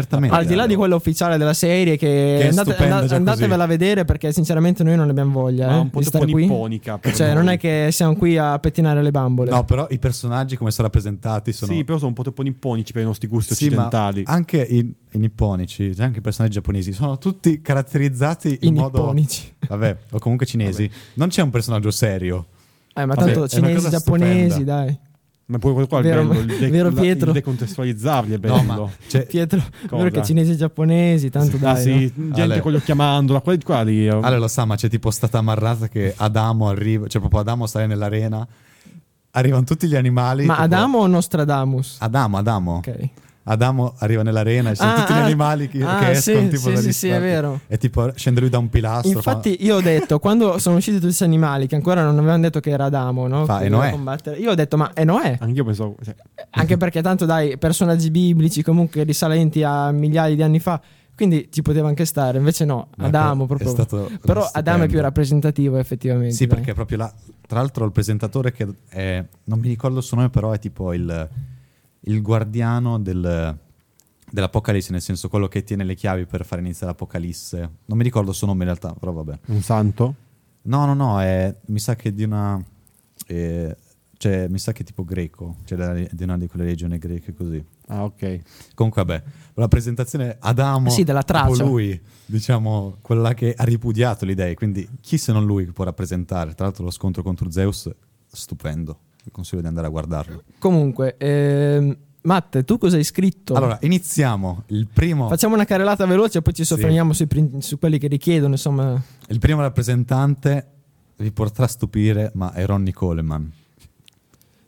[0.00, 0.34] Certamente.
[0.36, 3.66] Al di là di quella ufficiale della serie, che, Che è andate- già andatevela a
[3.66, 5.66] vedere perché sinceramente noi non ne abbiamo voglia.
[5.66, 7.34] Ma eh, un po' troppo nipponica Cioè, noi.
[7.36, 9.50] non è che siamo qui a pettinare le bambole.
[9.50, 11.72] No, però i personaggi come sono rappresentati sono...
[11.72, 14.22] Sì, però sono un po' troppo nipponici per i nostri gusti Sì, ma occidentali.
[14.26, 18.98] anche i, i nipponici, cioè anche i personaggi giapponesi, sono tutti caratterizzati I in modo...
[18.98, 19.52] nipponici.
[19.66, 20.88] Vabbè, o comunque cinesi.
[21.14, 22.46] Non c'è un personaggio serio.
[22.94, 24.74] Eh, ma Vabbè, tanto è una cinesi, giapponesi, stupenda.
[24.84, 24.98] dai.
[25.50, 27.28] Ma poi qua è Vero- bello, il, de- vero la- Pietro?
[27.28, 28.56] il decontestualizzarli è bello.
[28.56, 29.96] No, ma cioè, Pietro, Cosa?
[30.02, 31.82] vero che cinesi e giapponesi, tanto ah dai.
[31.82, 32.34] sì, no?
[32.34, 32.60] gente Ale.
[32.60, 34.06] con gli occhi a mandorla, quelli qua lì.
[34.06, 34.10] eh.
[34.10, 37.86] Ale lo sa, ma c'è tipo stata ammarrata che Adamo arriva, cioè proprio Adamo sale
[37.86, 38.46] nell'arena,
[39.30, 40.44] arrivano tutti gli animali.
[40.44, 41.96] Ma tipo- Adamo o Nostradamus?
[42.00, 42.74] Adamo, Adamo.
[42.76, 43.08] Ok.
[43.50, 46.32] Adamo arriva nell'arena e ci sono Ah, tutti gli ah, animali che, ah, che sì,
[46.32, 47.60] escono tipo sì, sì, sì, è vero.
[47.66, 49.10] E tipo scende lui da un pilastro.
[49.10, 52.60] Infatti, io ho detto, quando sono usciti tutti questi animali, che ancora non avevano detto
[52.60, 53.44] che era Adamo, no?
[53.46, 53.90] Fa, Che e Noè.
[53.90, 55.38] combattere, Io ho detto, ma è Noè?
[55.40, 55.96] Anch'io pensavo.
[56.04, 56.14] cioè,
[56.50, 60.80] Anche perché tanto, dai, personaggi biblici comunque risalenti a migliaia di anni fa.
[61.16, 63.68] Quindi ci poteva anche stare, invece no, Ma Adamo è proprio.
[63.70, 64.50] stato Però stupendo.
[64.52, 66.34] Adamo è più rappresentativo effettivamente.
[66.34, 66.54] Sì, dai.
[66.56, 67.12] perché proprio là.
[67.46, 69.24] Tra l'altro, il presentatore che è.
[69.44, 71.28] Non mi ricordo il suo nome, però è tipo il,
[72.00, 73.56] il guardiano del-
[74.30, 77.58] dell'Apocalisse, nel senso quello che tiene le chiavi per fare iniziare l'Apocalisse.
[77.86, 79.38] Non mi ricordo il suo nome in realtà, però vabbè.
[79.46, 80.14] un santo?
[80.62, 82.62] No, no, no, è, mi sa che di una.
[83.26, 83.76] eh,
[84.18, 87.64] cioè, mi sa che è tipo greco, cioè di una di quelle regioni greche così.
[87.86, 88.40] Ah, ok.
[88.74, 89.22] Comunque, vabbè,
[89.54, 91.62] la presentazione Adamo, Sì, della tipo Tracia.
[91.64, 95.72] lui, diciamo, quello là che ha ripudiato le idee, quindi chi se non lui che
[95.72, 96.52] può rappresentare?
[96.54, 97.88] Tra l'altro lo scontro contro Zeus,
[98.26, 100.42] stupendo, vi consiglio di andare a guardarlo.
[100.58, 103.54] Comunque, ehm, Matte, tu cosa hai scritto?
[103.54, 106.74] Allora, iniziamo, il primo, Facciamo una carrellata veloce e poi ci Sì.
[106.74, 109.00] soffermiamo sui prin- su quelli che richiedono, insomma.
[109.28, 110.66] il primo rappresentante
[111.16, 113.42] vi potrà stupire, ma è Ronnie Coleman.
[113.42, 113.52] Io non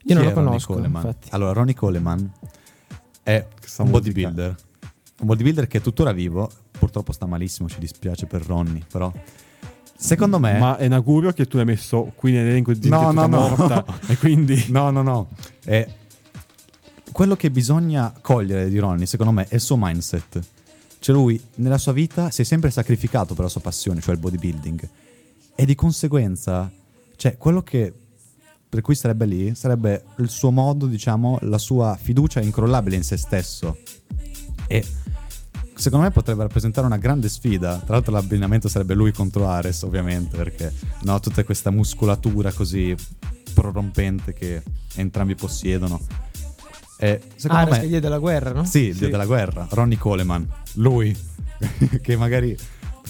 [0.05, 1.15] Chi lo è Ronnie conosco, Coleman?
[1.31, 2.33] Allora, Ronnie Coleman
[3.23, 4.11] è Questa un musica.
[4.13, 4.57] bodybuilder.
[5.21, 6.51] Un bodybuilder che è tuttora vivo.
[6.71, 9.13] Purtroppo sta malissimo, ci dispiace per Ronnie, però.
[10.01, 10.59] Secondo me.
[10.59, 13.37] Ma è un augurio che tu l'hai messo qui nell'elenco di gente No, tutta no,
[13.37, 13.49] no.
[13.57, 13.85] morta.
[14.07, 14.65] E quindi.
[14.73, 15.29] No, no, no.
[15.63, 15.87] È
[17.13, 20.41] quello che bisogna cogliere di Ronnie, secondo me, è il suo mindset.
[20.99, 24.21] Cioè lui nella sua vita si è sempre sacrificato per la sua passione, cioè il
[24.21, 24.89] bodybuilding.
[25.55, 26.71] E di conseguenza,
[27.17, 27.93] cioè quello che
[28.71, 33.17] per cui sarebbe lì sarebbe il suo modo, diciamo, la sua fiducia incrollabile in se
[33.17, 33.77] stesso.
[34.67, 34.87] E
[35.81, 37.79] secondo me potrebbe rappresentare una grande sfida.
[37.79, 42.95] Tra l'altro l'abbinamento sarebbe lui contro Ares, ovviamente, perché no, tutta questa muscolatura così
[43.55, 44.63] prorompente che
[44.97, 46.01] entrambi possiedono.
[46.99, 48.65] E secondo Ares me che diede la guerra, no?
[48.65, 51.17] sì, dio della guerra, Ronnie Coleman, lui
[52.03, 52.57] che magari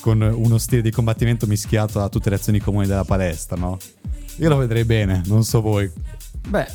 [0.01, 3.79] con uno stile di combattimento mischiato a tutte le azioni comuni della palestra, no?
[4.37, 5.91] Io lo vedrei bene, non so voi.
[6.49, 6.67] Beh,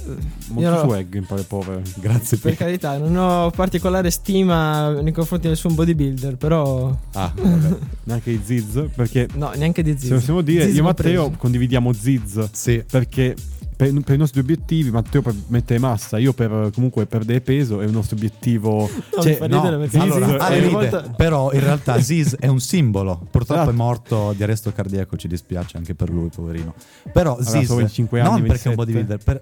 [0.50, 1.82] Molto io- swag in parole povere.
[2.00, 7.32] Grazie per per carità, non ho particolare stima nei confronti del suo bodybuilder, però Ah,
[7.36, 7.78] vabbè.
[8.06, 8.86] Neanche i Ziz.
[8.96, 10.08] Perché no, neanche di Ziz.
[10.08, 11.38] se possiamo dire, Ziz io e Matteo preso.
[11.40, 12.50] condividiamo Ziz.
[12.52, 12.84] Sì.
[12.90, 13.36] Perché
[13.76, 17.86] per, per i nostri obiettivi, Matteo per mettere massa, io per comunque perdere peso è
[17.86, 18.90] il nostro obiettivo.
[19.16, 22.48] No, cioè, no, ridere perché Ziz Allora, Ziz ride, volta- però in realtà Aziz è
[22.48, 23.16] un simbolo.
[23.30, 23.70] Purtroppo Esatto.
[23.70, 26.74] è morto di arresto cardiaco, ci dispiace anche per lui, poverino.
[27.12, 28.84] Però Aziz, solo 25 anni, non perché è un 27.
[28.84, 29.42] bodybuilder, per,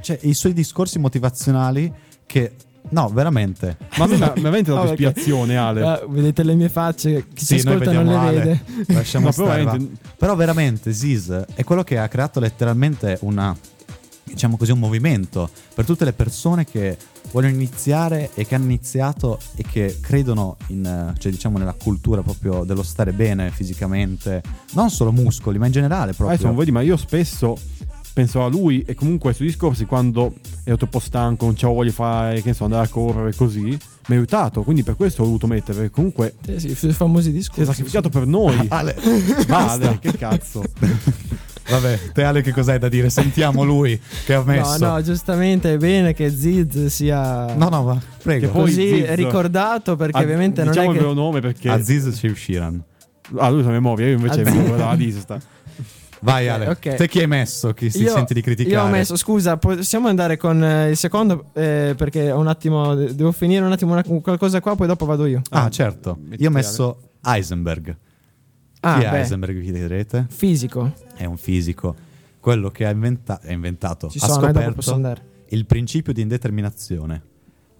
[0.00, 1.92] cioè i suoi discorsi motivazionali
[2.26, 2.52] che...
[2.90, 3.76] No, veramente.
[3.98, 5.82] Ma mi ha veramente dato No, ispirazione, Ale.
[5.82, 8.38] Ah, vedete le mie facce, chi Sì, noi ascolta non le vediamo Ale.
[8.38, 8.94] vede.
[8.94, 13.54] Lasciamo però stare, veramente- Però veramente Ziz è quello che ha creato letteralmente una
[14.24, 16.98] diciamo così un movimento per tutte le persone che
[17.32, 22.64] vogliono iniziare e che hanno iniziato e che credono in cioè diciamo nella cultura proprio
[22.64, 26.28] dello stare bene fisicamente, non solo muscoli, ma in generale proprio.
[26.28, 27.56] Adesso non vedi, ma io spesso
[28.18, 31.94] penso a lui e comunque sui discorsi quando ero troppo stanco, non c'avevo voglia di
[31.94, 33.78] fare, che ne so, andare a correre così, mi
[34.08, 37.30] ha aiutato, quindi per questo ho voluto mettere, perché comunque Eh sì, i famosi si
[37.30, 37.64] è discorsi.
[37.64, 38.56] sacrificato per noi.
[38.70, 38.96] Ale,
[39.46, 40.64] Vale, che cazzo.
[41.70, 43.08] vabbè, te Ale che cos'hai da dire?
[43.08, 44.84] Sentiamo lui che ha No, messo.
[44.84, 48.46] no, giustamente è bene che Ziz sia no, no, ma prego.
[48.46, 51.04] Che poi- così Ziz- ricordato perché Ah, ovviamente non diciamo è il che...
[51.04, 52.82] vero nome perché Aziz Shiran.
[53.36, 54.54] Ah, lui sa memoria, io invece Aziz.
[54.54, 55.38] mi quella la lista.
[56.20, 56.94] Vai Ale, ok.
[56.94, 57.72] te chi hai messo?
[57.74, 58.74] Chi si Io- sente di criticare?
[58.74, 62.94] Io ho messo, scusa, possiamo andare con eh, il secondo eh, perché ho un attimo,
[62.94, 65.42] devo finire un attimo una- qualcosa qua, poi dopo vado io.
[65.50, 66.18] Ah, certo.
[66.20, 67.96] metti Io ho messo Heisenberg.
[68.80, 70.26] Ah, chi è beh, Heisenberg, vi direte?
[70.28, 70.92] fisico.
[71.14, 71.94] È un fisico.
[72.40, 77.22] Quello che ha, inventa- ha inventato, Ci ha sono, eh, scoperto il principio di indeterminazione,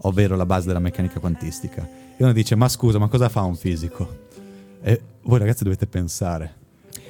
[0.02, 1.82] ovvero la base della meccanica quantistica.
[2.16, 4.26] E uno dice, ma scusa, ma cosa fa un fisico?
[4.82, 6.54] E voi ragazzi dovete pensare.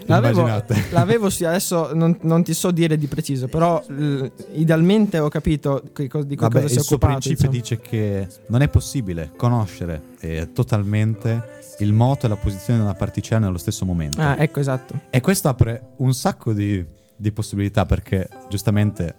[0.08, 0.84] L'avevo, Immaginate.
[0.92, 5.82] l'avevo sì, adesso non, non ti so dire di preciso, però l- idealmente ho capito
[5.92, 7.18] che co- di che Vabbè, cosa si è il suo occupato.
[7.20, 7.62] principio insomma.
[7.62, 12.94] dice che non è possibile conoscere eh, totalmente il moto e la posizione di una
[12.94, 14.20] particella nello stesso momento.
[14.20, 14.98] Ah, ecco, esatto.
[15.10, 19.14] E questo apre un sacco di, di possibilità perché giustamente,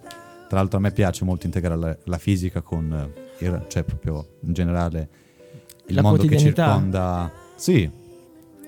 [0.48, 2.92] tra l'altro a me piace molto integrare la, la fisica con,
[3.38, 5.08] eh, il- cioè proprio in generale,
[5.86, 7.30] il La mondo che circonda...
[7.54, 7.88] Sì,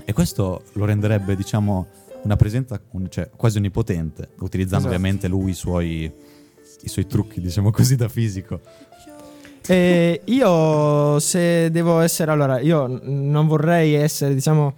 [0.04, 1.86] e questo lo renderebbe, diciamo,
[2.22, 4.94] una presenza un- cioè, quasi onnipotente, utilizzando Esatto.
[4.94, 6.10] ovviamente lui i suoi,
[6.82, 8.60] i suoi trucchi, diciamo così, da fisico.
[9.66, 14.72] E io se devo essere allora, io non vorrei essere, diciamo,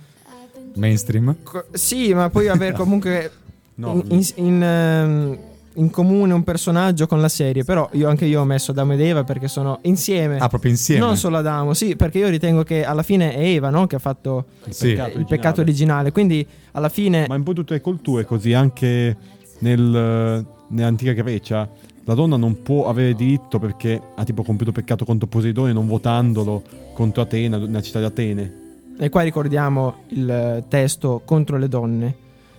[0.74, 1.37] Mainstream?
[1.42, 3.30] co- sì, ma poi avere comunque
[3.76, 5.38] No, in, in- in, ehm,
[5.74, 9.00] in comune un personaggio con la serie, però io anche io ho messo Adamo ed
[9.00, 10.38] Eva perché sono insieme.
[10.38, 11.04] Ah, proprio insieme?
[11.04, 13.87] Non solo Adamo, sì, perché io ritengo che alla fine è Eva, no?
[13.87, 14.88] Che ha fatto Sì.
[14.88, 16.12] peccato il peccato originale.
[16.12, 19.16] Quindi alla fine Ma in poi tutte le culture così, anche
[19.60, 21.68] nel- nell'antica Grecia,
[22.04, 26.62] la donna non può avere diritto perché ha tipo compiuto peccato contro Poseidone non votandolo
[26.92, 28.62] contro Atena, nella città di Atene.
[28.98, 32.14] E qua ricordiamo il eh, testo contro le donne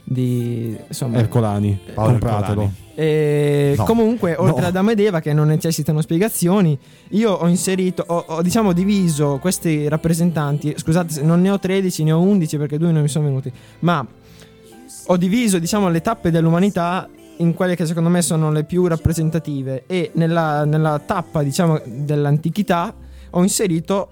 [0.07, 1.17] di insomma.
[1.17, 2.61] Ercolani, Paolo compratelo.
[2.61, 2.83] Ercolani.
[2.97, 3.83] E No.
[3.83, 4.67] comunque, oltre No.
[4.67, 6.77] ad Adamo ed Eva, che non necessitano spiegazioni,
[7.09, 10.73] io ho inserito, ho, ho, diciamo diviso questi rappresentanti.
[10.77, 13.51] Scusate, se non ne ho 13, ne ho 11 perché due non mi sono venuti.
[13.79, 14.05] Ma
[15.07, 19.83] ho diviso, diciamo, le tappe dell'umanità in quelle che secondo me sono le più rappresentative.
[19.87, 22.93] E nella, nella tappa, diciamo, dell'antichità
[23.31, 24.09] ho inserito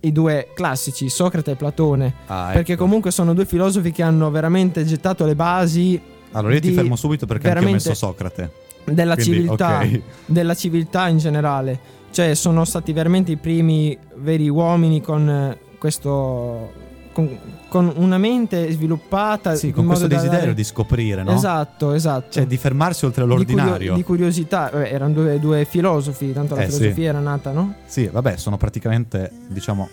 [0.00, 2.14] i due classici, Socrate e Platone.
[2.26, 2.82] Ah, Perché ecco.
[2.84, 6.00] comunque sono due filosofi che hanno veramente gettato le basi
[6.32, 8.50] Allora io ti fermo subito perché anche ho messo Socrate.
[8.84, 10.00] della Quindi, civiltà, ok.
[10.26, 11.96] della civiltà in generale.
[12.10, 16.86] Cioè, sono stati veramente i primi veri uomini con questo.
[17.18, 17.36] Con,
[17.68, 19.56] con una mente sviluppata.
[19.56, 21.32] Sì, con questo desiderio dare- di scoprire, no?
[21.32, 22.30] Esatto, esatto.
[22.30, 23.94] Cioè di fermarsi oltre Di curio- all'ordinario.
[23.94, 26.76] Di, curiosità, Eh, erano due, due filosofi, tanto la Eh, sì.
[26.76, 27.74] filosofia era nata, no?
[27.86, 29.88] Sì, vabbè, sono praticamente, diciamo,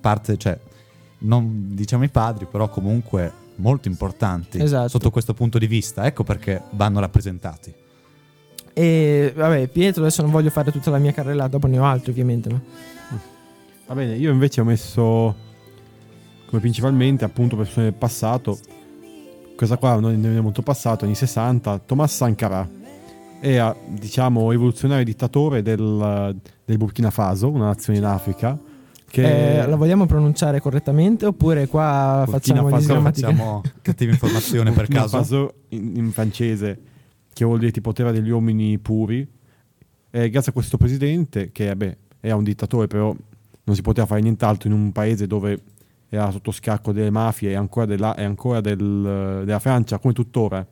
[0.00, 0.58] parte, cioè,
[1.18, 4.88] non diciamo i padri, però comunque molto importanti Esatto.
[4.88, 6.04] sotto questo punto di vista.
[6.06, 7.72] Ecco perché vanno rappresentati.
[8.72, 12.10] E vabbè, Pietro, adesso non voglio fare tutta la mia carrellata, dopo ne ho altri
[12.10, 12.48] ovviamente.
[12.50, 12.60] Ma...
[13.86, 15.44] Va bene, io invece ho messo
[16.46, 18.58] come principalmente appunto persone del passato.
[19.56, 22.68] Questa qua non è molto passato, anni 60, Thomas Sankara.
[23.40, 28.58] Era, diciamo, rivoluzionario dittatore del, del Burkina Faso, una nazione in Africa.
[29.08, 33.00] Che Eh, la vogliamo pronunciare correttamente oppure qua Burkina facciamo Faso?
[33.00, 35.16] Facciamo cattiva informazione per Burkina caso.
[35.16, 36.80] Faso in, in francese,
[37.32, 39.26] che vuol dire tipo terra degli uomini puri.
[40.10, 43.14] E grazie a questo presidente, che vabbè, era un dittatore, però
[43.64, 45.60] non si poteva fare nient'altro in un paese dove
[46.16, 50.66] era sotto scacco delle mafie e ancora, della, e ancora del- della Francia, come tuttora.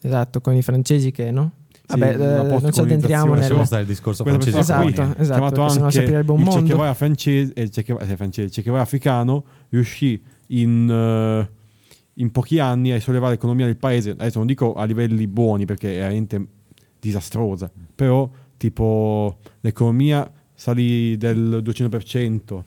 [0.00, 1.52] Esatto, con i francesi che no?
[1.86, 3.40] Vabbè, eh, non ci addentriamo nel...
[3.40, 4.72] Lasciamo stare il discorso Quella francese.
[4.72, 6.60] persona qui, Esatto, esatto, chiamato anche sarebbe un il mondo.
[6.62, 10.88] Che Guevara francese, eh, il Che Guevara, sì, francese, il Che Guevara africano riuscì in,
[10.90, 11.50] eh,
[12.14, 14.10] in pochi anni a sollevare l'economia del paese.
[14.10, 16.46] Adesso non dico a livelli buoni perché è veramente
[16.98, 22.62] disastrosa, però tipo l'economia salì del 200%,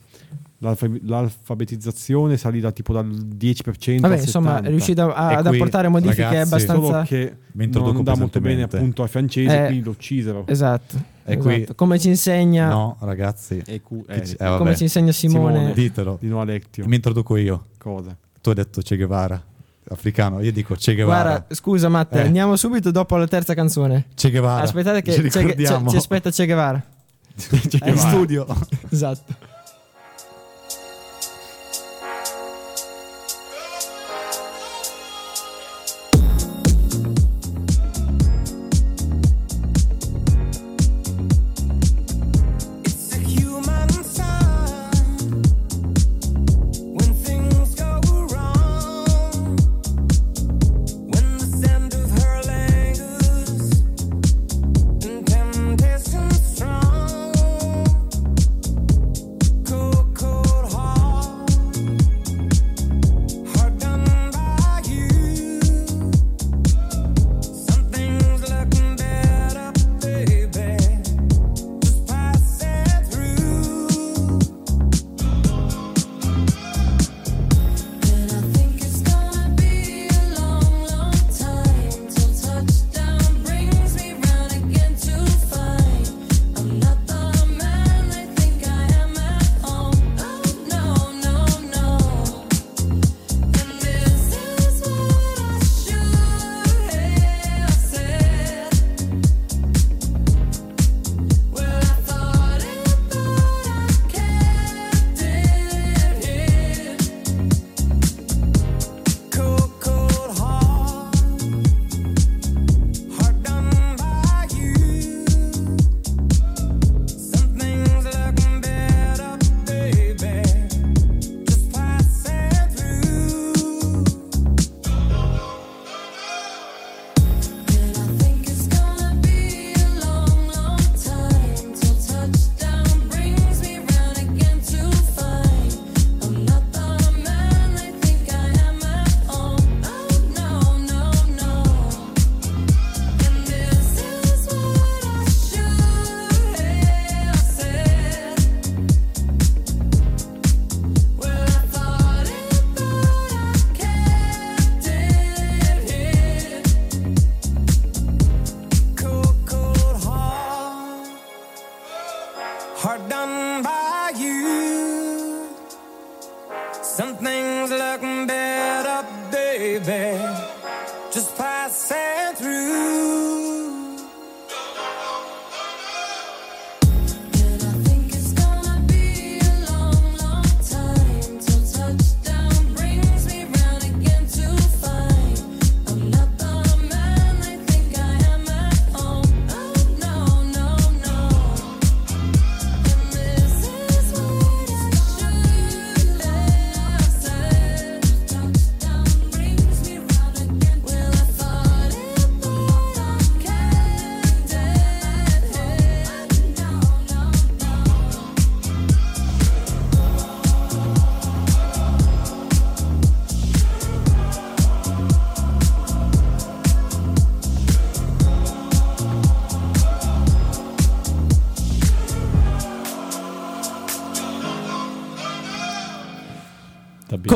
[0.66, 4.22] l'alfa- l'alfabetizzazione salì da tipo dal 10% Vabbè, al 70%.
[4.24, 6.86] insomma, è riuscito a- ad qui, apportare modifiche ragazzi, abbastanza...
[6.88, 10.44] Solo che non andava molto bene appunto ai francesi, Eh, quindi lo uccisero.
[10.48, 11.14] Esatto.
[11.24, 11.76] E qui- esatto.
[11.76, 12.68] Come ci insegna...
[12.70, 13.62] No, ragazzi.
[13.66, 15.54] E cu- eh, ci- eh, come ci insegna Simone...
[15.56, 15.74] Simone.
[15.74, 16.18] Ditelo.
[16.20, 16.86] di nuovo Alectio.
[16.86, 17.68] Mi introduco io.
[17.78, 18.16] Cosa?
[18.42, 19.42] Tu hai detto Che Guevara,
[19.90, 20.42] africano.
[20.42, 21.30] Io dico Che Guevara.
[21.30, 22.26] Guarda, scusa Matte, Eh.
[22.26, 24.06] andiamo subito dopo la terza canzone.
[24.14, 24.64] Che Guevara.
[24.64, 25.90] Aspettate che ci ricordiamo.
[25.90, 26.84] ci aspetta Che Guevara.
[27.36, 27.96] Che Eh, Guevara.
[28.10, 28.46] studio.
[28.90, 29.34] Esatto.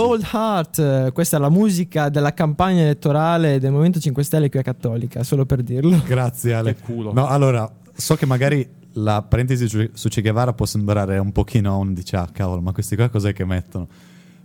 [0.09, 4.57] Cold Heart, eh, questa è la musica della campagna elettorale del Movimento 5 Stelle qui
[4.57, 6.01] a Cattolica, solo per dirlo.
[6.03, 6.73] Grazie Ale.
[6.73, 7.13] Che culo.
[7.13, 11.77] No, allora, so che magari la parentesi su, su Che Guevara può sembrare un pochino
[11.77, 13.87] un dice, ah cavolo, ma questi qua cos'è che mettono?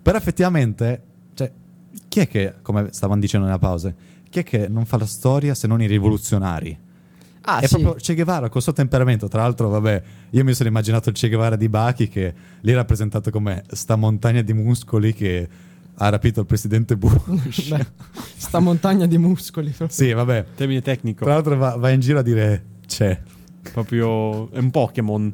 [0.02, 1.02] Però effettivamente,
[1.32, 1.50] cioè,
[2.08, 3.90] chi è che, come stavano dicendo nella pausa,
[4.28, 6.78] chi è che non fa la storia se non i rivoluzionari?
[7.46, 7.78] Ah, è sì.
[7.78, 9.28] proprio Che Guevara col suo temperamento.
[9.28, 12.74] Tra l'altro, vabbè, io mi sono immaginato il Che Guevara di Bachi che lì è
[12.74, 15.48] rappresentato come sta montagna di muscoli che
[15.96, 17.68] ha rapito il presidente Bush.
[17.68, 17.86] Beh,
[18.36, 19.70] sta montagna di muscoli.
[19.70, 19.96] proprio.
[19.96, 20.44] sì, vabbè.
[20.56, 21.24] Termine tecnico.
[21.24, 23.20] Tra l'altro va, va in giro a dire c'è.
[23.72, 25.32] Proprio è un Pokémon.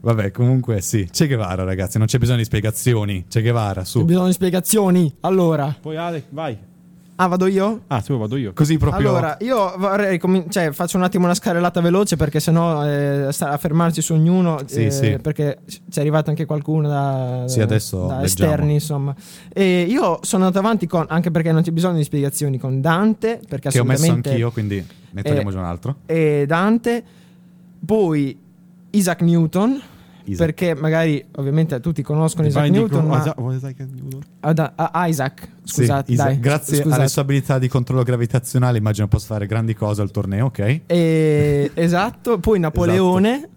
[0.00, 3.26] Vabbè, comunque sì, Che Guevara, ragazzi, non c'è bisogno di spiegazioni.
[3.28, 3.98] Che Guevara, su.
[4.00, 5.14] C'è bisogno di spiegazioni.
[5.20, 6.56] Allora, Poi Ale, vai.
[7.22, 7.82] Ah, vado io?
[7.88, 8.52] Ah, vuoi vado io.
[8.52, 9.08] Così proprio.
[9.08, 13.56] Allora, io vorrei comin- cioè, faccio un attimo una scarrellata veloce perché sennò eh, a
[13.56, 14.58] fermarci su ognuno.
[14.66, 15.18] Sì, eh, sì.
[15.20, 15.58] Perché
[15.90, 19.14] c'è arrivato anche qualcuno da, Sì, adesso da esterni, insomma.
[19.52, 23.40] E io sono andato avanti con, anche perché non c'è bisogno di spiegazioni, con Dante.
[23.48, 25.96] Perché che ho messo anch'io, quindi ne togliamo Eh, già un altro.
[26.06, 27.02] e Dante,
[27.84, 28.38] poi
[28.90, 29.80] Isaac Newton.
[30.24, 30.46] Isaac.
[30.54, 34.20] Perché magari ovviamente tutti conoscono Isaac Newton, ma Isaac- vuoi Isaac Newton?
[34.40, 37.00] Ah, da- ah, Isaac, Sì, scusate, Isa- dai, grazie scusate.
[37.00, 40.80] alle sue abilità di controllo gravitazionale, immagino possa fare grandi cose al torneo, ok?
[40.86, 43.48] E- esatto, poi Napoleone.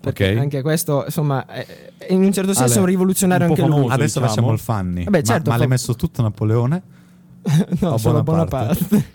[0.00, 0.38] Perché Ok.
[0.38, 1.66] anche questo, insomma, è,
[1.98, 3.70] è in un certo senso Ale, un rivoluzionario un anche lui.
[3.72, 3.92] famoso.
[3.94, 4.26] Adesso diciamo.
[4.28, 5.04] facciamo il fanni.
[5.04, 6.82] Vabbè, certo, ma, ma fa- l'hai messo tutto Napoleone?
[7.80, 8.84] no, Oh, solo Bonaparte.
[8.88, 9.06] Bonaparte.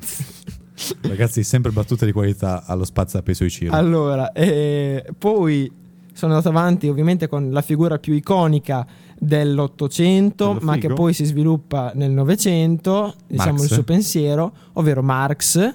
[1.07, 3.73] Ragazzi, sempre battute di qualità allo spazio a peso Ciro.
[3.73, 5.71] allora, eh, poi
[6.14, 8.86] sono andato avanti ovviamente con la figura più iconica
[9.18, 13.64] dell'Ottocento, ma che poi si sviluppa nel Novecento, diciamo Marx.
[13.64, 15.74] il suo pensiero, ovvero Marx.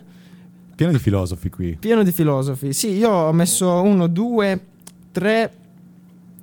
[0.74, 1.76] Pieno di filosofi qui.
[1.78, 2.72] Pieno di filosofi.
[2.72, 4.60] Sì, io ho messo uno, due,
[5.10, 5.52] tre,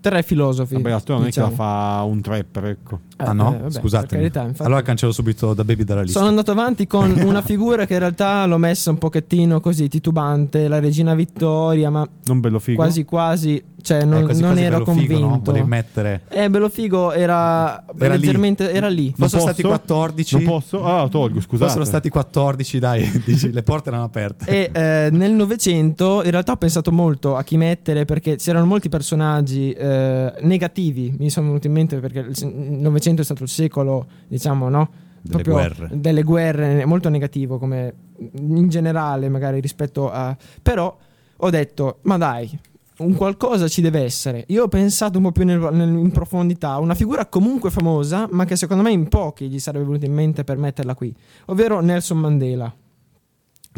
[0.01, 0.73] tre filosofi.
[0.73, 1.49] Vabbè, la storia non è che diciamo.
[1.51, 2.99] la fa un trapper, ecco.
[3.17, 3.47] Eh, ah no?
[3.47, 4.21] eh, vabbè, per Scusatemi.
[4.21, 4.63] carità, infatti.
[4.63, 6.17] allora cancello subito da Baby dalla lista.
[6.17, 10.67] Sono andato avanti con una figura che in realtà l'ho messa un pochettino così titubante,
[10.67, 12.75] la regina Vittoria, ma Non bello figo.
[12.81, 15.19] quasi quasi, cioè Eh, non, quasi non quasi ero bello figo, no?
[15.19, 15.51] convinto.
[15.51, 16.21] Volevi mettere...
[16.29, 18.19] Eh, bello figo era, Era lì.
[18.19, 19.09] leggermente era lì.
[19.15, 19.53] Fossero posso?
[19.53, 20.35] stati 14.
[20.35, 20.83] Non posso?
[20.83, 21.65] Ah, tolgo, scusate.
[21.65, 24.45] Fossero stati 14, dai, dici, le porte erano aperte.
[24.45, 28.89] E eh, nel Novecento in realtà ho pensato molto a chi mettere perché c'erano molti
[28.89, 34.07] personaggi eh, negativi, mi sono venuti in mente perché il Novecento è stato il secolo,
[34.27, 34.89] diciamo, no?
[35.21, 35.89] Delle guerre.
[35.93, 37.93] Delle guerre, è molto negativo come
[38.37, 40.35] in generale magari rispetto a...
[40.61, 40.97] Però
[41.37, 42.57] ho detto, ma dai,
[42.99, 44.45] un qualcosa ci deve essere.
[44.47, 48.45] Io ho pensato un po' più nel- nel- in profondità, una figura comunque famosa, ma
[48.45, 51.13] che secondo me in pochi gli sarebbe venuta in mente per metterla qui,
[51.47, 52.73] ovvero Nelson Mandela.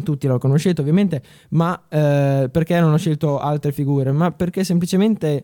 [0.00, 4.12] Tutti lo conoscete ovviamente, ma eh, perché non ho scelto altre figure?
[4.12, 5.42] Ma perché semplicemente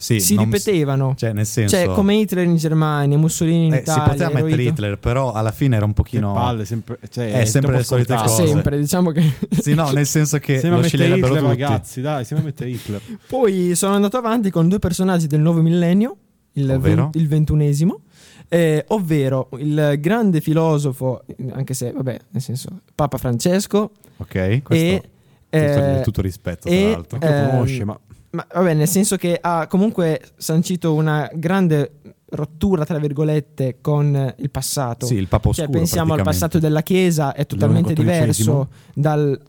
[0.00, 1.14] Sì, si non- ripetevano.
[1.14, 1.76] Cioè, nel senso...
[1.76, 4.02] Cioè, come Hitler in Germania, Mussolini in eh, si Italia.
[4.04, 6.32] poteva mettere Hirohito- Hitler, però alla fine era un pochino...
[6.32, 8.46] palle, sempre, cioè, È sempre le solite cose.
[8.46, 9.22] Sempre, diciamo che.
[9.60, 11.62] Sì, no, nel senso che Sembra lo mettere sceglierebbero Hitler, tutti.
[11.62, 13.00] ragazzi, dai, sembra mettere Hitler.
[13.26, 16.16] Poi sono andato avanti con due personaggi del nuovo millennio,
[16.52, 17.10] il, Ovvero?
[17.12, 18.00] il ventunesimo,
[18.48, 25.02] eh, ovvero il grande filosofo, anche se, vabbè, nel senso, Papa Francesco Ok, questo e...
[25.50, 27.18] tutto, eh, tutto rispetto, tra l'altro.
[27.20, 27.98] Ehm, conosce, ma
[28.32, 31.94] Ma vabbè, nel senso che ha comunque sancito una grande
[32.30, 35.06] rottura, tra virgolette, con il passato.
[35.06, 39.40] Sì, il Papa Cioè, Oscuro, pensiamo al passato della Chiesa, è totalmente diverso dal...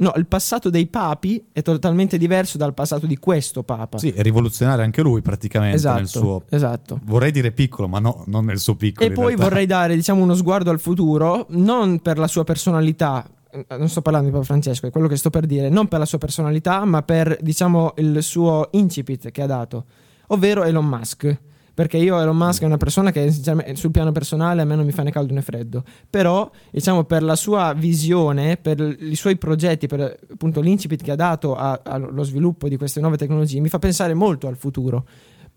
[0.00, 3.98] No, il passato dei papi è totalmente diverso dal passato di questo papa.
[3.98, 6.42] Sì, è rivoluzionario anche lui praticamente esatto, nel suo...
[6.50, 7.00] esatto.
[7.02, 9.08] Vorrei dire piccolo, ma no, non nel suo piccolo.
[9.08, 9.42] E poi realtà.
[9.42, 13.28] vorrei dare, diciamo, uno sguardo al futuro, non per la sua personalità,
[13.76, 16.04] non sto parlando di Papa Francesco, è quello che sto per dire, non per la
[16.04, 19.84] sua personalità, ma per, diciamo, il suo incipit che ha dato,
[20.28, 21.40] ovvero Elon Musk.
[21.78, 24.90] Perché io Elon Musk è una persona che sul piano personale a me non mi
[24.90, 29.86] fa né caldo né freddo, però diciamo per la sua visione, per i suoi progetti,
[29.86, 34.12] per appunto l'incipit che ha dato allo sviluppo di queste nuove tecnologie, mi fa pensare
[34.12, 35.04] molto al futuro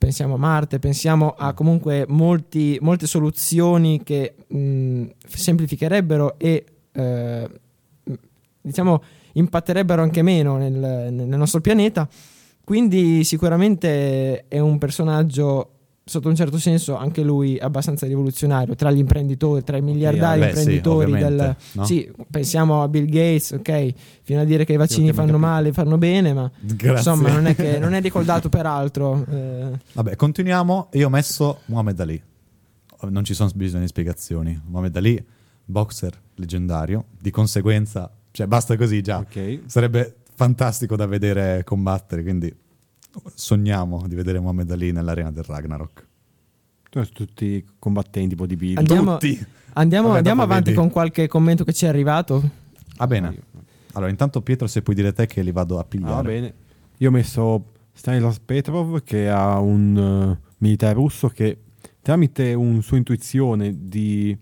[0.02, 7.50] pensiamo a Marte, pensiamo a comunque molti- molte soluzioni che mh, semplificherebbero e eh,
[8.62, 9.04] diciamo
[9.34, 10.72] impatterebbero anche meno nel,
[11.12, 12.08] nel nostro pianeta.
[12.64, 15.72] Quindi sicuramente è un personaggio
[16.04, 20.46] sotto un certo senso anche lui abbastanza rivoluzionario tra gli imprenditori, tra i miliardari beh,
[20.46, 21.86] sì, imprenditori del ovviamente, no?
[21.86, 23.94] sì, pensiamo a Bill Gates, ok,
[24.24, 27.12] fino a dire che i vaccini fanno male, fanno bene, ma Grazie.
[27.12, 29.26] Insomma, non è, che, non è ricordato per altro.
[29.30, 29.72] eh.
[29.94, 30.90] Vabbè, continuiamo.
[30.94, 32.22] Io ho messo Muhammad Ali.
[33.10, 34.60] Non ci sono bisogno di spiegazioni.
[34.66, 35.24] Muhammad Ali,
[35.64, 37.06] boxer leggendario.
[37.20, 39.18] Di conseguenza, cioè basta così già.
[39.20, 39.60] ok.
[39.66, 42.54] Sarebbe fantastico da vedere combattere, quindi
[43.34, 46.08] sogniamo di vedere Muhammad Ali nell'arena del Ragnarok.
[46.90, 48.80] Sono tutti combattenti, bodybuilder.
[48.80, 49.46] Andiamo, Tutti.
[49.74, 50.76] andiamo, Vabbè, andiamo avanti vedi.
[50.78, 52.50] con qualche commento che ci è arrivato.
[52.98, 53.38] Va bene.
[53.94, 56.14] Allora, intanto Pietro, se puoi dire te che li vado a Ah, pigliare.
[56.16, 56.54] va bene.
[56.98, 61.58] Io ho messo Stanislav Petrov, che è un eh, militare russo che
[62.02, 64.38] tramite un sua intuizione di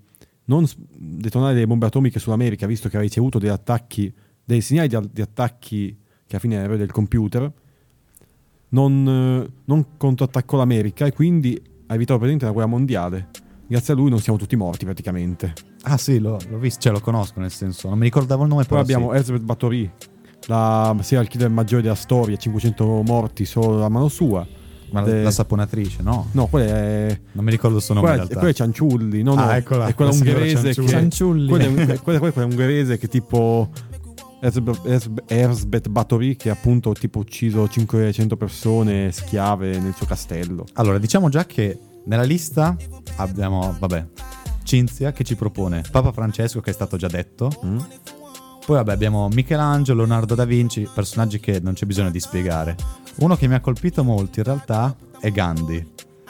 [0.49, 0.65] non
[0.97, 4.11] detonare delle bombe atomiche sull'America, visto che aveva ricevuto degli attacchi,
[4.43, 5.95] dei segnali di, di attacchi
[6.25, 7.51] che alla fine erano del computer,
[8.69, 13.29] non, non contrattaccò l'America e quindi ha evitato praticamente una guerra mondiale.
[13.67, 15.53] Grazie a lui non siamo tutti morti praticamente.
[15.83, 18.63] Ah sì, l'ho, l'ho visto, cioè lo conosco nel senso, non mi ricordavo il nome,
[18.63, 19.15] Poi abbiamo sì.
[19.17, 19.91] Elizabeth Bathory,
[20.47, 24.45] la serial killer maggiore della storia, 500 morti solo a mano sua.
[24.91, 26.27] Ma de- la, saponatrice, no?
[26.31, 27.19] No, quella è.
[27.33, 28.45] Non mi ricordo il suo nome Quella, in realtà.
[28.45, 30.85] quella è Cianciulli, no, no, Ah, eccola, è quella ungherese Cianciulli.
[30.87, 30.91] che.
[30.93, 31.47] Cianciulli.
[31.49, 31.63] Quella
[31.93, 33.69] è, quella- quella è ungherese che tipo.
[34.41, 40.63] Erzbe- Erzbe- Erzbet Bathory che ha appunto tipo ucciso 500 persone schiave nel suo castello.
[40.75, 42.77] Allora, diciamo già che nella lista
[43.17, 44.05] abbiamo, vabbè,
[44.63, 47.51] Cinzia che ci propone Papa Francesco che è stato già detto.
[47.65, 47.77] Mm?
[48.69, 52.75] Poi vabbè abbiamo Michelangelo, Leonardo da Vinci, personaggi che non c'è bisogno di spiegare.
[53.15, 55.83] Uno che mi ha colpito molto in realtà è Gandhi.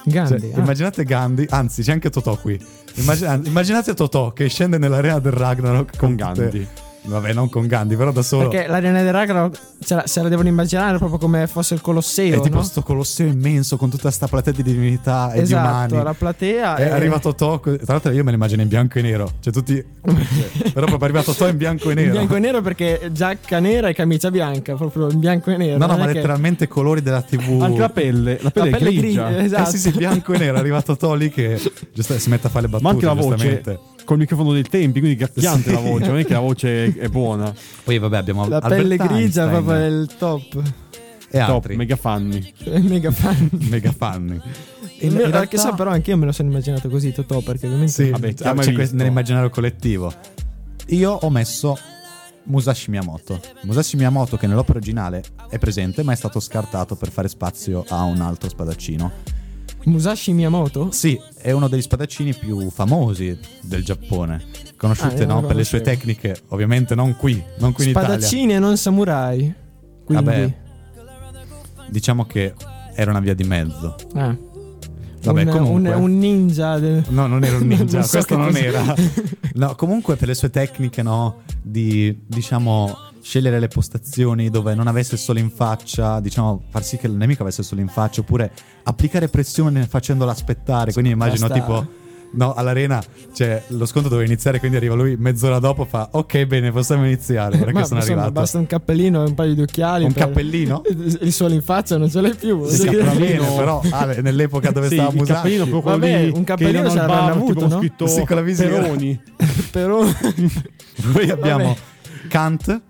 [0.05, 0.39] Gandhi.
[0.39, 0.59] Cioè, ah.
[0.59, 2.57] Immaginate Gandhi, anzi c'è anche Totò qui.
[2.95, 6.67] Immagina- immaginate Totò che scende nell'arena del Ragnarok Con tutte- Gandhi.
[7.01, 8.49] Vabbè, non con Gandhi, però da solo.
[8.49, 12.37] Perché l'arena del Ragnarok se la, se la devono immaginare proprio come fosse il Colosseo.
[12.37, 12.63] è tipo no?
[12.63, 16.03] sto colosseo immenso con tutta sta platea di divinità e esatto, di umani.
[16.03, 16.75] la platea.
[16.75, 19.53] È e- arrivato Totò, tra l'altro io me lo immagino in bianco e nero, cioè
[19.53, 19.73] tutti...
[19.75, 22.07] cioè, però proprio è arrivato Totò in bianco e nero.
[22.07, 25.77] In bianco e nero perché giacca nera e camicia bianca, proprio in bianco e nero.
[25.77, 27.61] No, no, ma è che- letteralmente colori della TV.
[27.61, 29.25] Anche la pelle, la pelle, La è pelle grigia.
[29.25, 29.69] grigia, esatto.
[29.69, 31.59] Eh sì, sì, bianco e nero, è arrivato Totò lì che
[31.93, 33.79] giusto, si mette a fare le battute, Ma anche la voce giustamente.
[34.09, 35.75] Col microfono dei tempi, quindi gacchiante Sì.
[35.75, 37.53] la voce, non è che la voce è, è buona.
[37.83, 40.63] Poi vabbè abbiamo La Albert pelle grigia Einstein proprio è il top.
[41.29, 42.53] e Top, altri mega fanni.
[42.81, 43.49] Mega fan.
[43.69, 44.41] mega fan.
[45.01, 47.67] In, In realtà- Che so, però anche io me lo sono immaginato così, Totò, perché
[47.67, 47.91] ovviamente...
[47.91, 50.11] Sì, Vabbè, c'è chi ha mai questo nell'immaginario collettivo.
[50.87, 51.77] Io ho messo
[52.45, 53.39] Musashi Miyamoto.
[53.61, 58.01] Musashi Miyamoto che nell'opera originale è presente, ma è stato scartato per fare spazio a
[58.05, 59.11] un altro spadaccino.
[59.85, 60.91] Musashi Miyamoto?
[60.91, 64.43] Sì, è uno degli spadaccini più famosi del Giappone.
[64.77, 68.09] Conosciute Ah, no, per le sue tecniche, ovviamente non qui, non qui in Italia.
[68.09, 69.53] Spadaccini e non samurai.
[70.05, 70.23] Quindi...
[70.23, 70.57] Vabbè,
[71.89, 72.53] diciamo che
[72.95, 73.95] era una via di mezzo.
[74.13, 74.35] Ah.
[75.21, 75.93] Vabbè, un, comunque.
[75.93, 76.79] un, un ninja.
[76.79, 78.95] del- No, non era un ninja, Non so questo non era.
[79.55, 85.15] No, comunque per le sue tecniche, no, di diciamo scegliere le postazioni dove non avesse
[85.15, 88.21] il sole in faccia, diciamo far sì che il nemico avesse il sole in faccia,
[88.21, 88.51] oppure
[88.83, 90.91] applicare pressione facendolo aspettare.
[90.93, 91.63] Quindi immagino Basta.
[91.63, 91.97] tipo
[92.31, 93.01] No, all'arena
[93.33, 97.57] c'è lo scontro dove iniziare, quindi arriva lui mezz'ora dopo fa ok bene possiamo iniziare
[97.57, 98.31] perché Ma, sono insomma, arrivato.
[98.41, 100.03] basta un cappellino e un paio di occhiali.
[100.05, 100.83] Un per- cappellino?
[101.21, 102.67] Il sole in faccia non ce l'hai più.
[102.67, 103.03] Sì, dire.
[103.03, 106.33] bene, però ah, nell'epoca dove Sì, stava il Musashi cappellino proprio quello Vabbè, lì un
[106.33, 107.77] che cappellino ce l'avranno avuto, no?
[107.79, 108.79] scritto Sì, con la visiera.
[108.79, 109.21] Peroni.
[109.71, 110.03] Però
[111.11, 111.77] Poi abbiamo Vabbè.
[112.27, 112.81] Kant,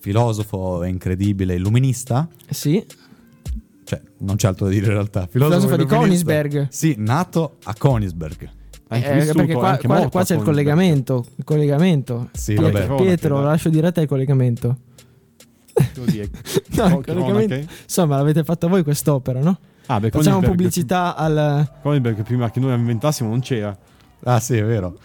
[0.00, 2.26] filosofo incredibile, illuminista.
[2.48, 2.84] sì,
[3.84, 5.26] Cioè, non c'è altro da dire in realtà.
[5.26, 6.32] Filosofo di illuminista.
[6.32, 6.68] Königsberg.
[6.70, 8.50] Sì, nato a Königsberg.
[8.92, 11.24] Anche eh, perché qua, anche qua- qua c'è il collegamento.
[11.36, 12.28] Il collegamento.
[12.32, 13.02] Sì, Pietro, vabbè.
[13.02, 14.76] Pietro, lascio dire a te il collegamento.
[16.06, 16.28] Dire.
[16.76, 17.72] No, il collegamento.
[17.84, 19.58] Insomma, l'avete fatta voi quest'opera, no?
[19.86, 21.68] Ah, beh, Facciamo pubblicità al.
[21.82, 23.76] Königsberg prima che noi la inventassimo non c'era.
[24.24, 24.98] Ah, sì, è vero.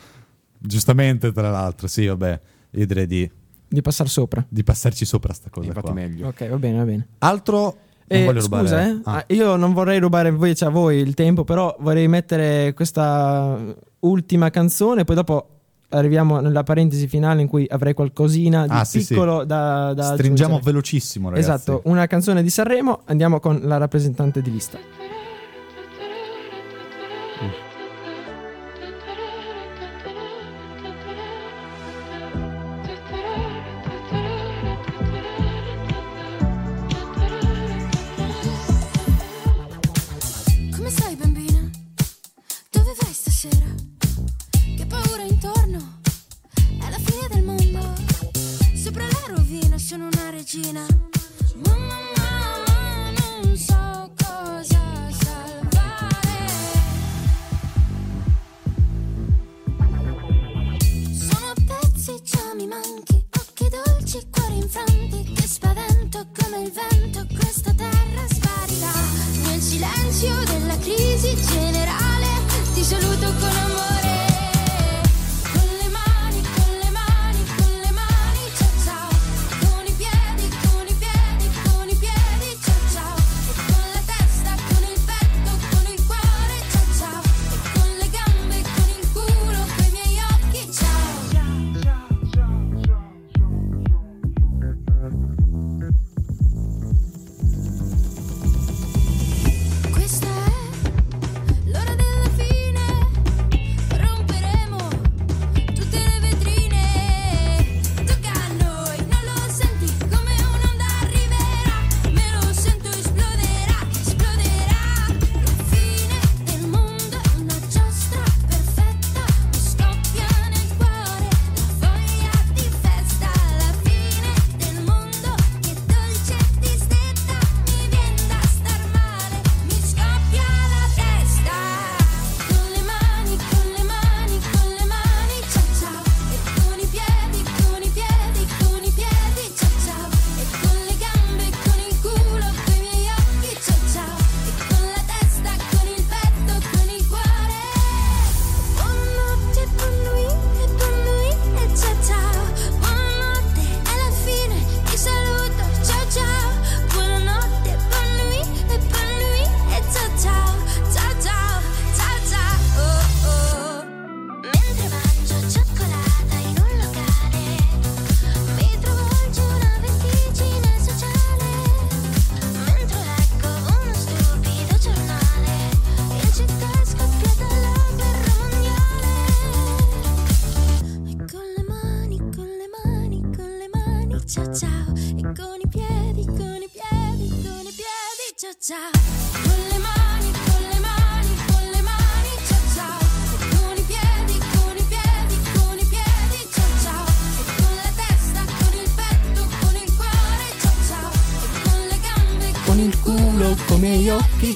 [0.57, 1.87] Giustamente, tra l'altro.
[1.87, 2.39] Sì, vabbè.
[2.71, 3.31] Io direi di,
[3.68, 4.45] di passare sopra.
[4.47, 5.93] di passarci sopra sta cosa Infatti qua.
[5.93, 6.28] meglio.
[6.28, 7.07] Ok, va bene, va bene.
[7.20, 7.78] Altro...
[8.07, 8.63] Non Eh, rubare...
[8.68, 8.99] scusa, eh?
[9.05, 12.72] Ah, Ah, io non vorrei rubare voi, cioè, a voi il tempo, però vorrei mettere
[12.76, 13.57] questa
[14.01, 15.49] ultima canzone, poi dopo
[15.89, 19.07] arriviamo nella parentesi finale in cui avrei qualcosina di Ah, sì, sì.
[19.13, 20.72] piccolo da, da Stringiamo aggiungere.
[20.72, 21.49] velocissimo, ragazzi.
[21.49, 24.78] Esatto, una canzone di Sanremo, andiamo con la rappresentante di lista.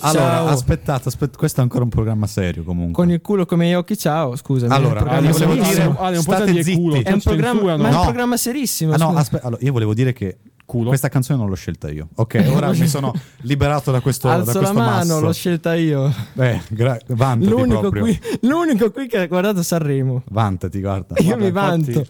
[0.02, 0.38] Occhi, ciao.
[0.38, 2.94] Allora, aspettate, aspet- questo è ancora un programma serio comunque.
[3.04, 4.36] Con il culo come gli occhi, ciao.
[4.36, 4.74] Scusami.
[4.74, 6.78] Allora, è un programma io volevo dire- Ale, non state dire zitti.
[6.78, 8.94] culo, È un programma, ma è un programma serissimo.
[8.94, 10.90] Ah no, aspetta, allora, io volevo dire che Culo.
[10.90, 12.10] questa canzone non l'ho scelta io.
[12.16, 15.20] Ok, ora mi sono liberato da questo, da Alzo la questo mano, masso.
[15.20, 16.14] l'ho scelta io.
[16.38, 18.04] Eh, gra- vantati L'unico proprio.
[18.04, 20.24] qui, l'unico qui che ha guardato Sanremo.
[20.30, 21.16] Vantati, guarda.
[21.20, 22.06] Io Vabbè, mi vanto.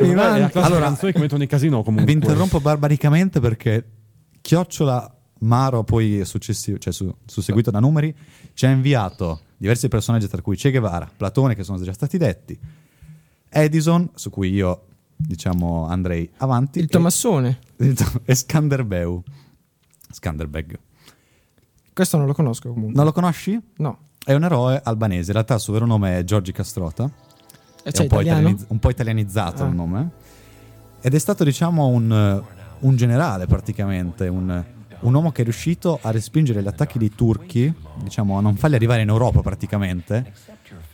[0.00, 0.60] Mi la vanto.
[0.60, 2.04] Allora- canzone che mettono nei casino comunque.
[2.06, 3.84] Vi interrompo barbaricamente perché
[4.40, 5.13] Chiocciola
[5.44, 8.14] Maro, poi successivo, cioè su, susseguito da numeri,
[8.54, 12.58] ci ha inviato diversi personaggi, tra cui Che Guevara, Platone, che sono già stati detti,
[13.48, 14.86] Edison, su cui io
[15.16, 17.58] diciamo andrei avanti, Il e- Tomassone.
[18.24, 19.22] e Skanderbeu.
[20.10, 20.78] Skanderbeg.
[21.92, 22.94] Questo non lo conosco comunque.
[22.94, 23.58] Non lo conosci?
[23.76, 23.98] No.
[24.24, 27.04] È un eroe albanese, in realtà il suo vero nome è Giorgi Castrota.
[27.04, 28.38] E è c'è un po', italiano?
[28.40, 29.66] italianizz- un po' italianizzato Ah.
[29.68, 30.10] il nome.
[31.00, 32.42] Ed è stato, diciamo, un,
[32.80, 34.64] un generale praticamente, un,
[35.04, 38.74] un uomo che è riuscito a respingere gli attacchi dei turchi, diciamo, a non farli
[38.76, 40.32] arrivare in Europa praticamente,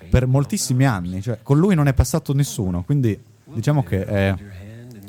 [0.08, 1.20] per moltissimi anni.
[1.22, 3.18] Cioè, con lui non è passato nessuno, quindi
[3.52, 4.34] diciamo che è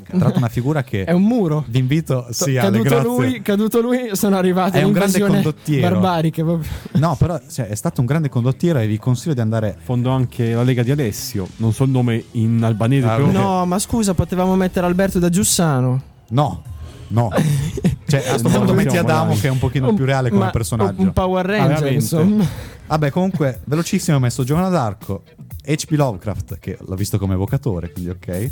[0.04, 1.64] tra l'altro una figura che È un muro.
[1.68, 3.08] vi invito, sì, Ale, caduto, grazie.
[3.08, 5.88] lui, caduto lui, sono arrivate È un grande condottiero.
[5.88, 6.42] barbariche.
[6.44, 6.70] proprio.
[6.92, 10.52] No, però cioè, è stato un grande condottiero e vi consiglio di andare Fondo anche
[10.52, 11.48] la Lega di Alessio.
[11.56, 13.30] Non so il nome in albanese, Ah, però.
[13.30, 16.02] No, ma scusa, potevamo mettere Alberto da Giussano.
[16.28, 16.62] No,
[17.08, 17.30] no.
[18.20, 20.50] cioè, a questo No, punto metti Adamo che è un pochino più reale come Ma-
[20.50, 21.00] personaggio.
[21.00, 21.94] Un Power Ranger, veramente?
[21.94, 22.46] insomma.
[22.86, 25.22] Vabbè, comunque, velocissimo ho messo Giovanna d'Arco,
[25.64, 25.90] H.P.
[25.92, 28.28] Lovecraft, che l'ho visto come evocatore, quindi ok.
[28.28, 28.50] E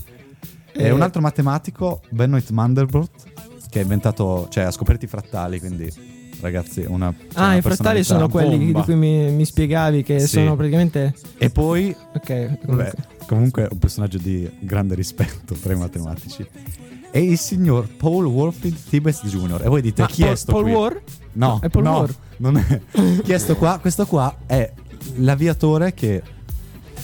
[0.73, 0.91] Eh.
[0.91, 3.11] un altro matematico, Benoit Mandelbrot,
[3.69, 5.93] che ha inventato, cioè ha scoperto i frattali, quindi
[6.41, 7.13] ragazzi, una...
[7.17, 8.79] cioè, Ah, una i frattali sono quelli bomba.
[8.79, 10.27] di cui mi, mi spiegavi che Sì.
[10.29, 11.15] sono praticamente...
[11.37, 12.93] E poi, Ok, vabbè, comunque.
[13.27, 16.47] comunque un personaggio di grande rispetto tra i matematici.
[17.13, 19.63] E il signor Paul Warfield Tibes Jr.
[19.65, 20.73] E voi dite, Ma chi Paul, è sto Paul qui?
[20.73, 21.03] War?
[21.33, 22.15] No, È Paul no, Ward.
[22.39, 22.81] non è.
[23.23, 23.79] Chi è sto qua?
[23.81, 24.73] Questo qua è
[25.17, 26.23] l'aviatore che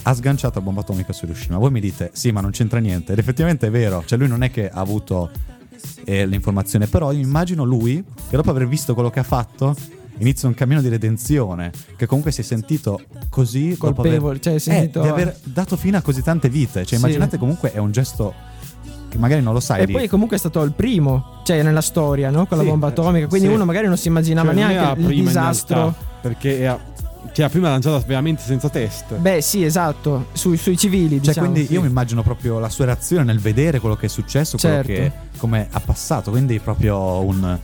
[0.02, 1.58] ha sganciato la bomba atomica su Hiroshima.
[1.58, 3.12] Voi mi dite, sì, ma non c'entra niente.
[3.12, 4.04] Ed effettivamente è vero.
[4.06, 5.30] Cioè, lui non è che ha avuto
[6.04, 6.86] eh, l'informazione.
[6.86, 9.74] Però io immagino lui, che dopo aver visto quello che ha fatto,
[10.18, 11.72] inizia un cammino di redenzione.
[11.96, 15.08] Che comunque si è sentito così dopo aver- Colpevole, cioè, si è eh, sentito- di
[15.08, 16.84] aver dato fine a così tante vite.
[16.84, 17.04] Cioè, Sì.
[17.04, 18.32] immaginate comunque è un gesto
[19.16, 19.82] che magari non lo sai.
[19.82, 22.46] E di- poi comunque è stato il primo, cioè nella storia, no?
[22.46, 23.26] Con Sì, la bomba atomica.
[23.26, 23.54] Quindi sì.
[23.54, 25.76] uno magari non si immaginava Cioè, neanche il disastro.
[25.76, 26.78] realtà, perché era,
[27.32, 29.14] cioè, prima lanciata veramente senza test.
[29.16, 31.50] Beh, sì, esatto, sui, sui civili, Cioè, diciamo.
[31.50, 34.76] quindi io mi immagino proprio la sua reazione nel vedere quello che è successo, quello
[34.84, 34.92] Certo.
[34.92, 36.30] che come ha passato.
[36.30, 37.58] Quindi proprio un.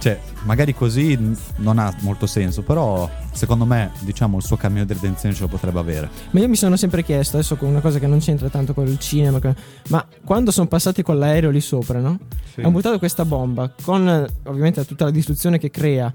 [0.00, 1.18] Cioè, magari così
[1.56, 5.48] non ha molto senso, però secondo me, diciamo, il suo cammino di redenzione ce lo
[5.48, 6.10] potrebbe avere.
[6.32, 8.86] Ma io mi sono sempre chiesto, adesso con una cosa che non c'entra tanto con
[8.86, 9.38] il cinema,
[9.88, 12.18] ma quando sono passati con l'aereo lì sopra, no?
[12.52, 12.60] Sì.
[12.60, 16.12] Hanno buttato questa bomba con ovviamente tutta la distruzione che crea.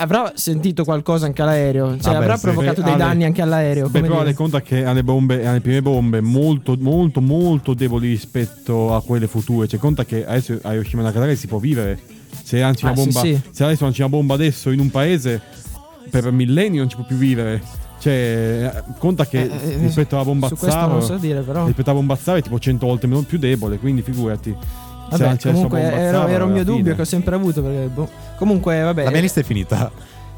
[0.00, 1.92] Avrà sentito qualcosa anche all'aereo?
[1.92, 2.42] Cioè, Vabbè, avrà sì.
[2.42, 3.86] provocato Beh, dei Ale- danni anche all'aereo?
[3.88, 4.28] Beh, come però dire?
[4.30, 9.26] le conta che alle bombe, alle prime bombe molto, molto, molto deboli rispetto a quelle
[9.26, 9.66] future.
[9.66, 11.98] Cioè, conta che adesso a Hiroshima e Nagasaki si può vivere.
[12.44, 13.40] Se lanci Ah, una sì, bomba, sì.
[13.50, 15.40] se adesso lanci una bomba adesso in un paese,
[16.10, 17.62] per millenni non ci può più vivere.
[18.00, 21.64] Cioè, eh, conta che Eh, eh, rispetto alla bomba Su questo non so dire, però.
[21.66, 24.54] rispetto alla bomba è tipo 100 volte meno più debole, quindi figurati.
[25.10, 26.94] Vabbè, adesso comunque era, era un mio dubbio fine.
[26.94, 27.62] che ho sempre avuto.
[27.62, 28.08] Perché, boh.
[28.36, 29.04] Comunque, vabbè.
[29.04, 29.90] La mia lista è finita.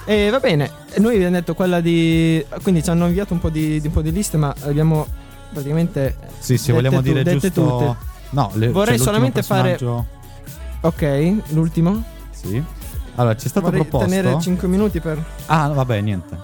[0.06, 2.42] E va bene, noi abbiamo detto quella di.
[2.62, 5.06] Quindi ci hanno inviato un po' di, di- un po' di liste, ma abbiamo
[5.52, 6.16] praticamente.
[6.38, 7.50] Sì, sì, vogliamo tu- dire giusto.
[7.50, 7.96] tutte.
[8.30, 9.78] No, le- Vorrei c'è l'ultimo solamente fare-
[10.82, 12.02] Ok, l'ultimo.
[12.30, 12.62] Sì.
[13.20, 14.08] Allora, ci è stato Vorrei proposto.
[14.08, 15.22] tenere 5 minuti per.
[15.46, 16.36] Ah, vabbè, niente.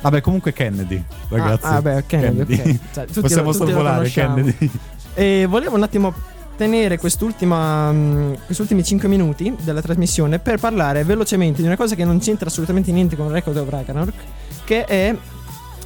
[0.00, 1.66] Vabbè, comunque Kennedy, ragazzi.
[1.66, 2.78] Ah, ah, beh, Kennedy, ok.
[2.94, 4.08] Cioè, tutti Possiamo lo- tutti lo sorvolare.
[4.08, 4.70] Kennedy.
[5.12, 6.14] E volevo un attimo
[6.56, 12.18] tenere questi ultimi 5 minuti della trasmissione per parlare velocemente di una cosa che non
[12.20, 14.14] c'entra assolutamente niente con Record of Ragnarok,
[14.64, 15.14] che è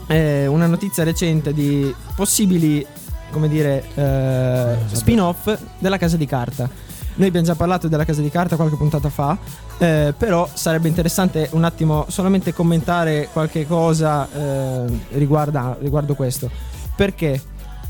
[0.06, 2.86] eh, una notizia recente di possibili,
[3.30, 6.68] come dire, eh, spin-off della Casa di Carta.
[7.16, 9.38] Noi abbiamo già parlato della Casa di Carta qualche puntata fa,
[9.78, 16.50] eh, però sarebbe interessante un attimo solamente commentare qualche cosa eh, riguarda- riguardo questo.
[16.96, 17.40] Perché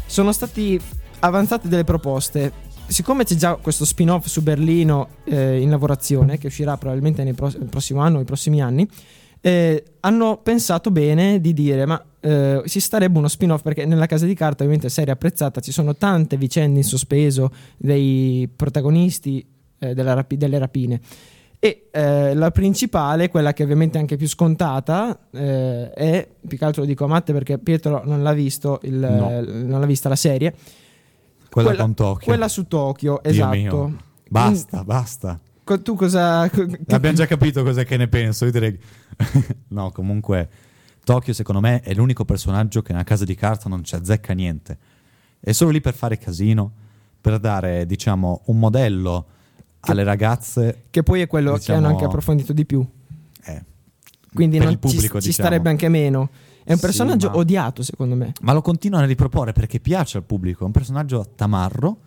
[0.05, 0.79] sono stati
[1.21, 2.53] avanzate delle proposte.
[2.87, 7.55] Siccome c'è già questo spin-off su Berlino eh, in lavorazione, che uscirà probabilmente nei pros-
[7.55, 8.87] il prossimo anno o i prossimi anni,
[9.47, 14.25] eh, hanno pensato bene di dire: ma eh, si starebbe uno spin-off perché nella casa
[14.25, 19.45] di carta, ovviamente, serie apprezzata, ci sono tante vicende in sospeso dei protagonisti
[19.79, 20.99] eh, rapi- delle rapine.
[21.59, 26.65] E eh, la principale, quella che ovviamente è anche più scontata, eh, è, più che
[26.65, 29.43] altro lo dico a Matte perché Pietro non l'ha visto, il- No.
[29.43, 30.55] non l'ha vista la serie.
[31.51, 32.27] Quella, con Tokyo.
[32.27, 33.57] Quella su Tokyo, Dio esatto.
[33.57, 33.97] mio.
[34.29, 35.39] Basta, basta.
[35.63, 36.49] Co- Tu cosa...
[36.51, 38.45] co- Abbiamo già capito cos'è che ne penso.
[38.45, 38.79] Io direi...
[39.69, 40.49] no, comunque,
[41.05, 44.79] Tokyo secondo me è l'unico personaggio che nella casa di carta non ci azzecca niente.
[45.41, 46.73] È solo lì per fare casino,
[47.21, 49.27] per dare, diciamo, un modello
[49.81, 50.85] alle ragazze.
[50.91, 52.87] Che poi è quello che Diciamo- hanno anche approfondito di più.
[53.45, 53.65] eh,
[54.33, 55.49] Quindi non pubblico, ci, ci diciamo.
[55.49, 56.31] starebbe anche meno.
[56.65, 58.33] È un Sì, personaggio ma- odiato, secondo me.
[58.41, 60.63] Ma lo continuano a riproporre perché piace al pubblico.
[60.63, 61.99] È un personaggio tamarro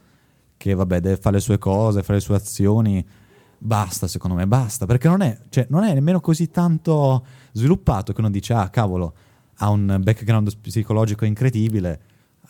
[0.57, 3.05] che, vabbè, deve fare le sue cose, fare le sue azioni.
[3.59, 4.85] Basta, secondo me, basta.
[4.85, 9.13] Perché non è, cioè, non è nemmeno così tanto sviluppato che uno dice, ah, cavolo,
[9.57, 11.99] ha un background psicologico incredibile.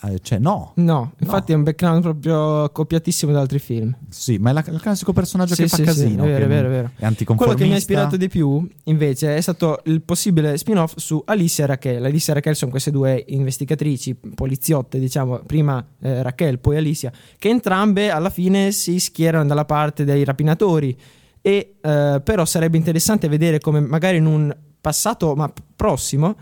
[0.04, 0.74] Eh, cioè, no.
[0.76, 3.96] No, infatti è un background proprio copiatissimo da altri film.
[4.10, 6.24] Sì, ma è la- il classico personaggio Sì, che fa sì, sì, casino.
[6.24, 6.92] è vero, è vero, è vero.
[6.96, 7.44] È anticonformista.
[7.44, 11.64] Quello che mi ha ispirato di più, invece, è stato il possibile spin-off su Alice
[11.64, 12.06] e Raquel.
[12.06, 17.50] Alice e Raquel sono queste due investigatrici, poliziotte, diciamo, prima eh, Raquel, poi Alicia, che
[17.50, 20.96] entrambe alla fine si schierano dalla parte dei rapinatori.
[21.42, 26.36] E eh, però sarebbe interessante vedere come magari in un passato ma prossimo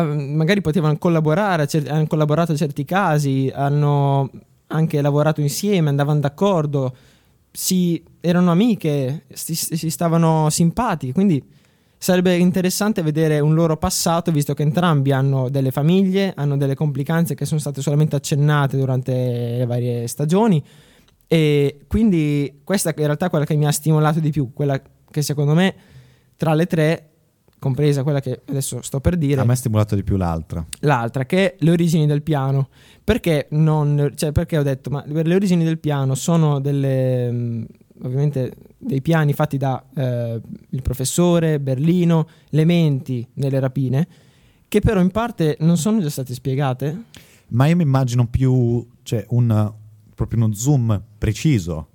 [0.00, 4.30] magari potevano collaborare, hanno collaborato a certi casi, hanno
[4.68, 6.96] anche lavorato insieme, andavano d'accordo,
[7.50, 11.44] si, erano amiche, si, si stavano simpatiche, quindi
[11.98, 17.34] sarebbe interessante vedere un loro passato, visto che entrambi hanno delle famiglie, hanno delle complicanze
[17.34, 19.12] che sono state solamente accennate durante
[19.58, 20.64] le varie stagioni.
[21.28, 25.22] E quindi questa è in realtà quella che mi ha stimolato di più, quella che
[25.22, 25.74] secondo me
[26.36, 27.11] tra le tre,
[27.62, 30.66] compresa quella che adesso sto per dire, A me ha stimolato di più l'altra.
[30.80, 32.68] l'altra che è le origini del piano.
[33.04, 37.66] Perché, non, cioè, perché ho detto, ma le origini del piano sono delle, mh,
[38.02, 40.40] ovviamente dei piani fatti da eh,
[40.70, 44.08] il professore Berlino, le menti nelle rapine,
[44.66, 47.04] che però in parte non sono già state spiegate.
[47.48, 49.72] Ma io mi immagino più, cioè, un,
[50.14, 51.88] proprio uno zoom preciso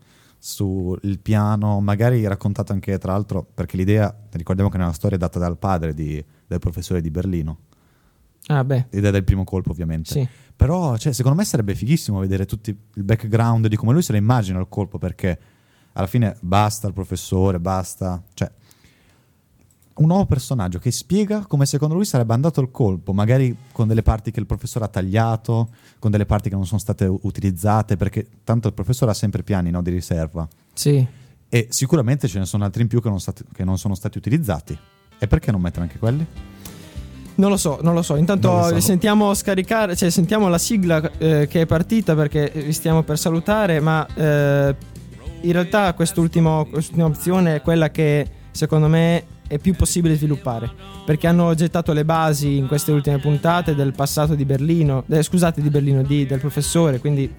[0.49, 5.39] sul piano, magari raccontato anche tra l'altro, perché l'idea, ricordiamo che nella storia è data
[5.39, 7.57] dal padre di- del professore di Berlino,
[8.47, 10.09] Ah, beh, ed è del primo colpo ovviamente.
[10.09, 10.27] sì.
[10.55, 14.17] Però, cioè, secondo me sarebbe fighissimo vedere tutto il background di come lui se lo
[14.17, 15.37] immagina il colpo, perché
[15.93, 18.23] alla fine basta il professore, basta...
[18.33, 18.49] Cioè,
[19.97, 24.03] un nuovo personaggio che spiega come secondo lui sarebbe andato il colpo, magari con delle
[24.03, 25.69] parti che il professore ha tagliato,
[25.99, 29.71] con delle parti che non sono state utilizzate, perché tanto il professore ha sempre piani
[29.71, 30.47] no, di riserva.
[30.73, 31.05] Sì.
[31.49, 34.17] E sicuramente ce ne sono altri in più che non, stati- che non sono stati
[34.17, 34.77] utilizzati.
[35.19, 36.25] E perché non mettere anche quelli?
[37.35, 38.15] Non lo so, non lo so.
[38.15, 38.79] Intanto lo so.
[38.79, 43.79] sentiamo scaricare, cioè sentiamo la sigla eh, che è partita perché vi stiamo per salutare,
[43.79, 44.75] ma eh,
[45.41, 50.69] in realtà quest'ultimo- quest'ultima opzione è quella che secondo me è più possibile sviluppare,
[51.05, 55.61] perché hanno gettato le basi in queste ultime puntate del passato di Berlino, eh, scusate
[55.61, 57.33] di Berlino, di- del professore, quindi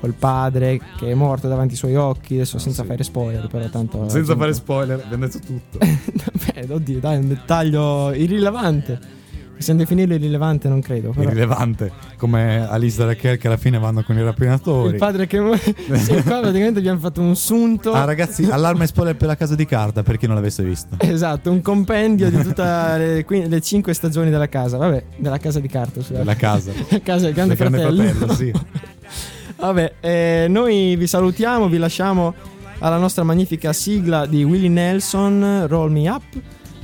[0.00, 4.08] col padre che è morto davanti ai suoi occhi, adesso senza fare spoiler, però tanto...
[4.52, 5.78] spoiler, abbiamo detto tutto.
[6.54, 9.16] Beh, oddio, dai, è un dettaglio irrilevante.
[9.58, 11.10] Possiamo definirlo irrilevante, non credo.
[11.10, 11.28] Però.
[11.28, 14.92] Irrilevante, come Alice e Raquel che alla fine vanno con i rapinatori.
[14.92, 15.38] Il padre che
[15.98, 17.92] sì, qua praticamente abbiamo fatto un sunto.
[17.92, 20.94] Ah ragazzi, allarme spoiler per la casa di carta per chi non l'avesse visto.
[20.98, 24.76] Esatto, un compendio di tutte le, le cinque stagioni della casa.
[24.76, 26.24] Vabbè, della casa di carta, scusate.
[26.24, 26.72] La casa.
[26.88, 28.02] La casa del grande, grande fratello.
[28.04, 28.52] fratello, sì.
[29.58, 32.32] Vabbè, eh, noi vi salutiamo, vi lasciamo
[32.78, 36.22] alla nostra magnifica sigla di Willie Nelson, Roll Me Up.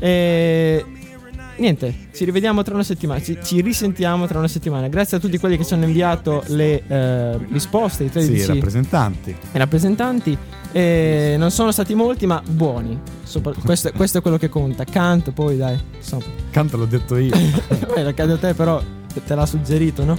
[0.01, 0.85] E
[1.59, 4.89] niente, ci rivediamo tra una settimana, ci, ci risentiamo tra una settimana.
[4.89, 9.31] Grazie a tutti quelli che ci hanno inviato le eh, risposte, i 13 Sì, rappresentanti.
[9.31, 10.37] i rappresentanti.
[10.73, 12.99] E non sono stati molti, ma buoni.
[13.23, 14.85] Sopra- questo, questo è quello che conta.
[14.85, 16.25] Kant, poi dai, insomma.
[16.51, 17.31] Canto l'ho detto io.
[17.95, 18.83] Beh, cade a te, però
[19.25, 20.19] te l'ha suggerito, no?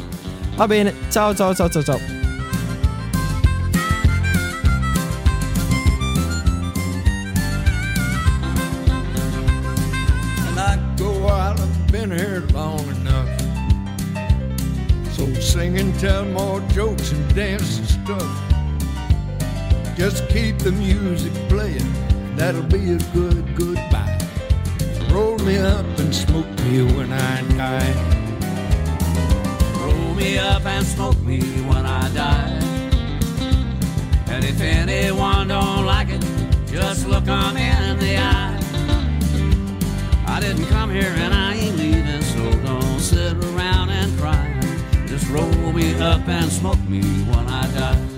[0.55, 2.24] Va bene, ciao ciao ciao ciao ciao.
[12.15, 13.29] Here long enough.
[15.15, 18.31] So sing and tell more jokes and dance and stuff.
[19.97, 21.91] Just keep the music playing,
[22.35, 24.17] that'll be a good goodbye.
[25.11, 27.93] Roll me up and smoke me when I die.
[29.81, 31.39] Roll me up and smoke me
[31.69, 32.59] when I die.
[34.27, 36.23] And if anyone don't like it,
[36.67, 38.64] just look 'em in the eye.
[40.35, 44.59] I didn't come here and I ain't leaving, so don't sit around and cry.
[45.07, 48.14] Just roll me up and smoke me when I die.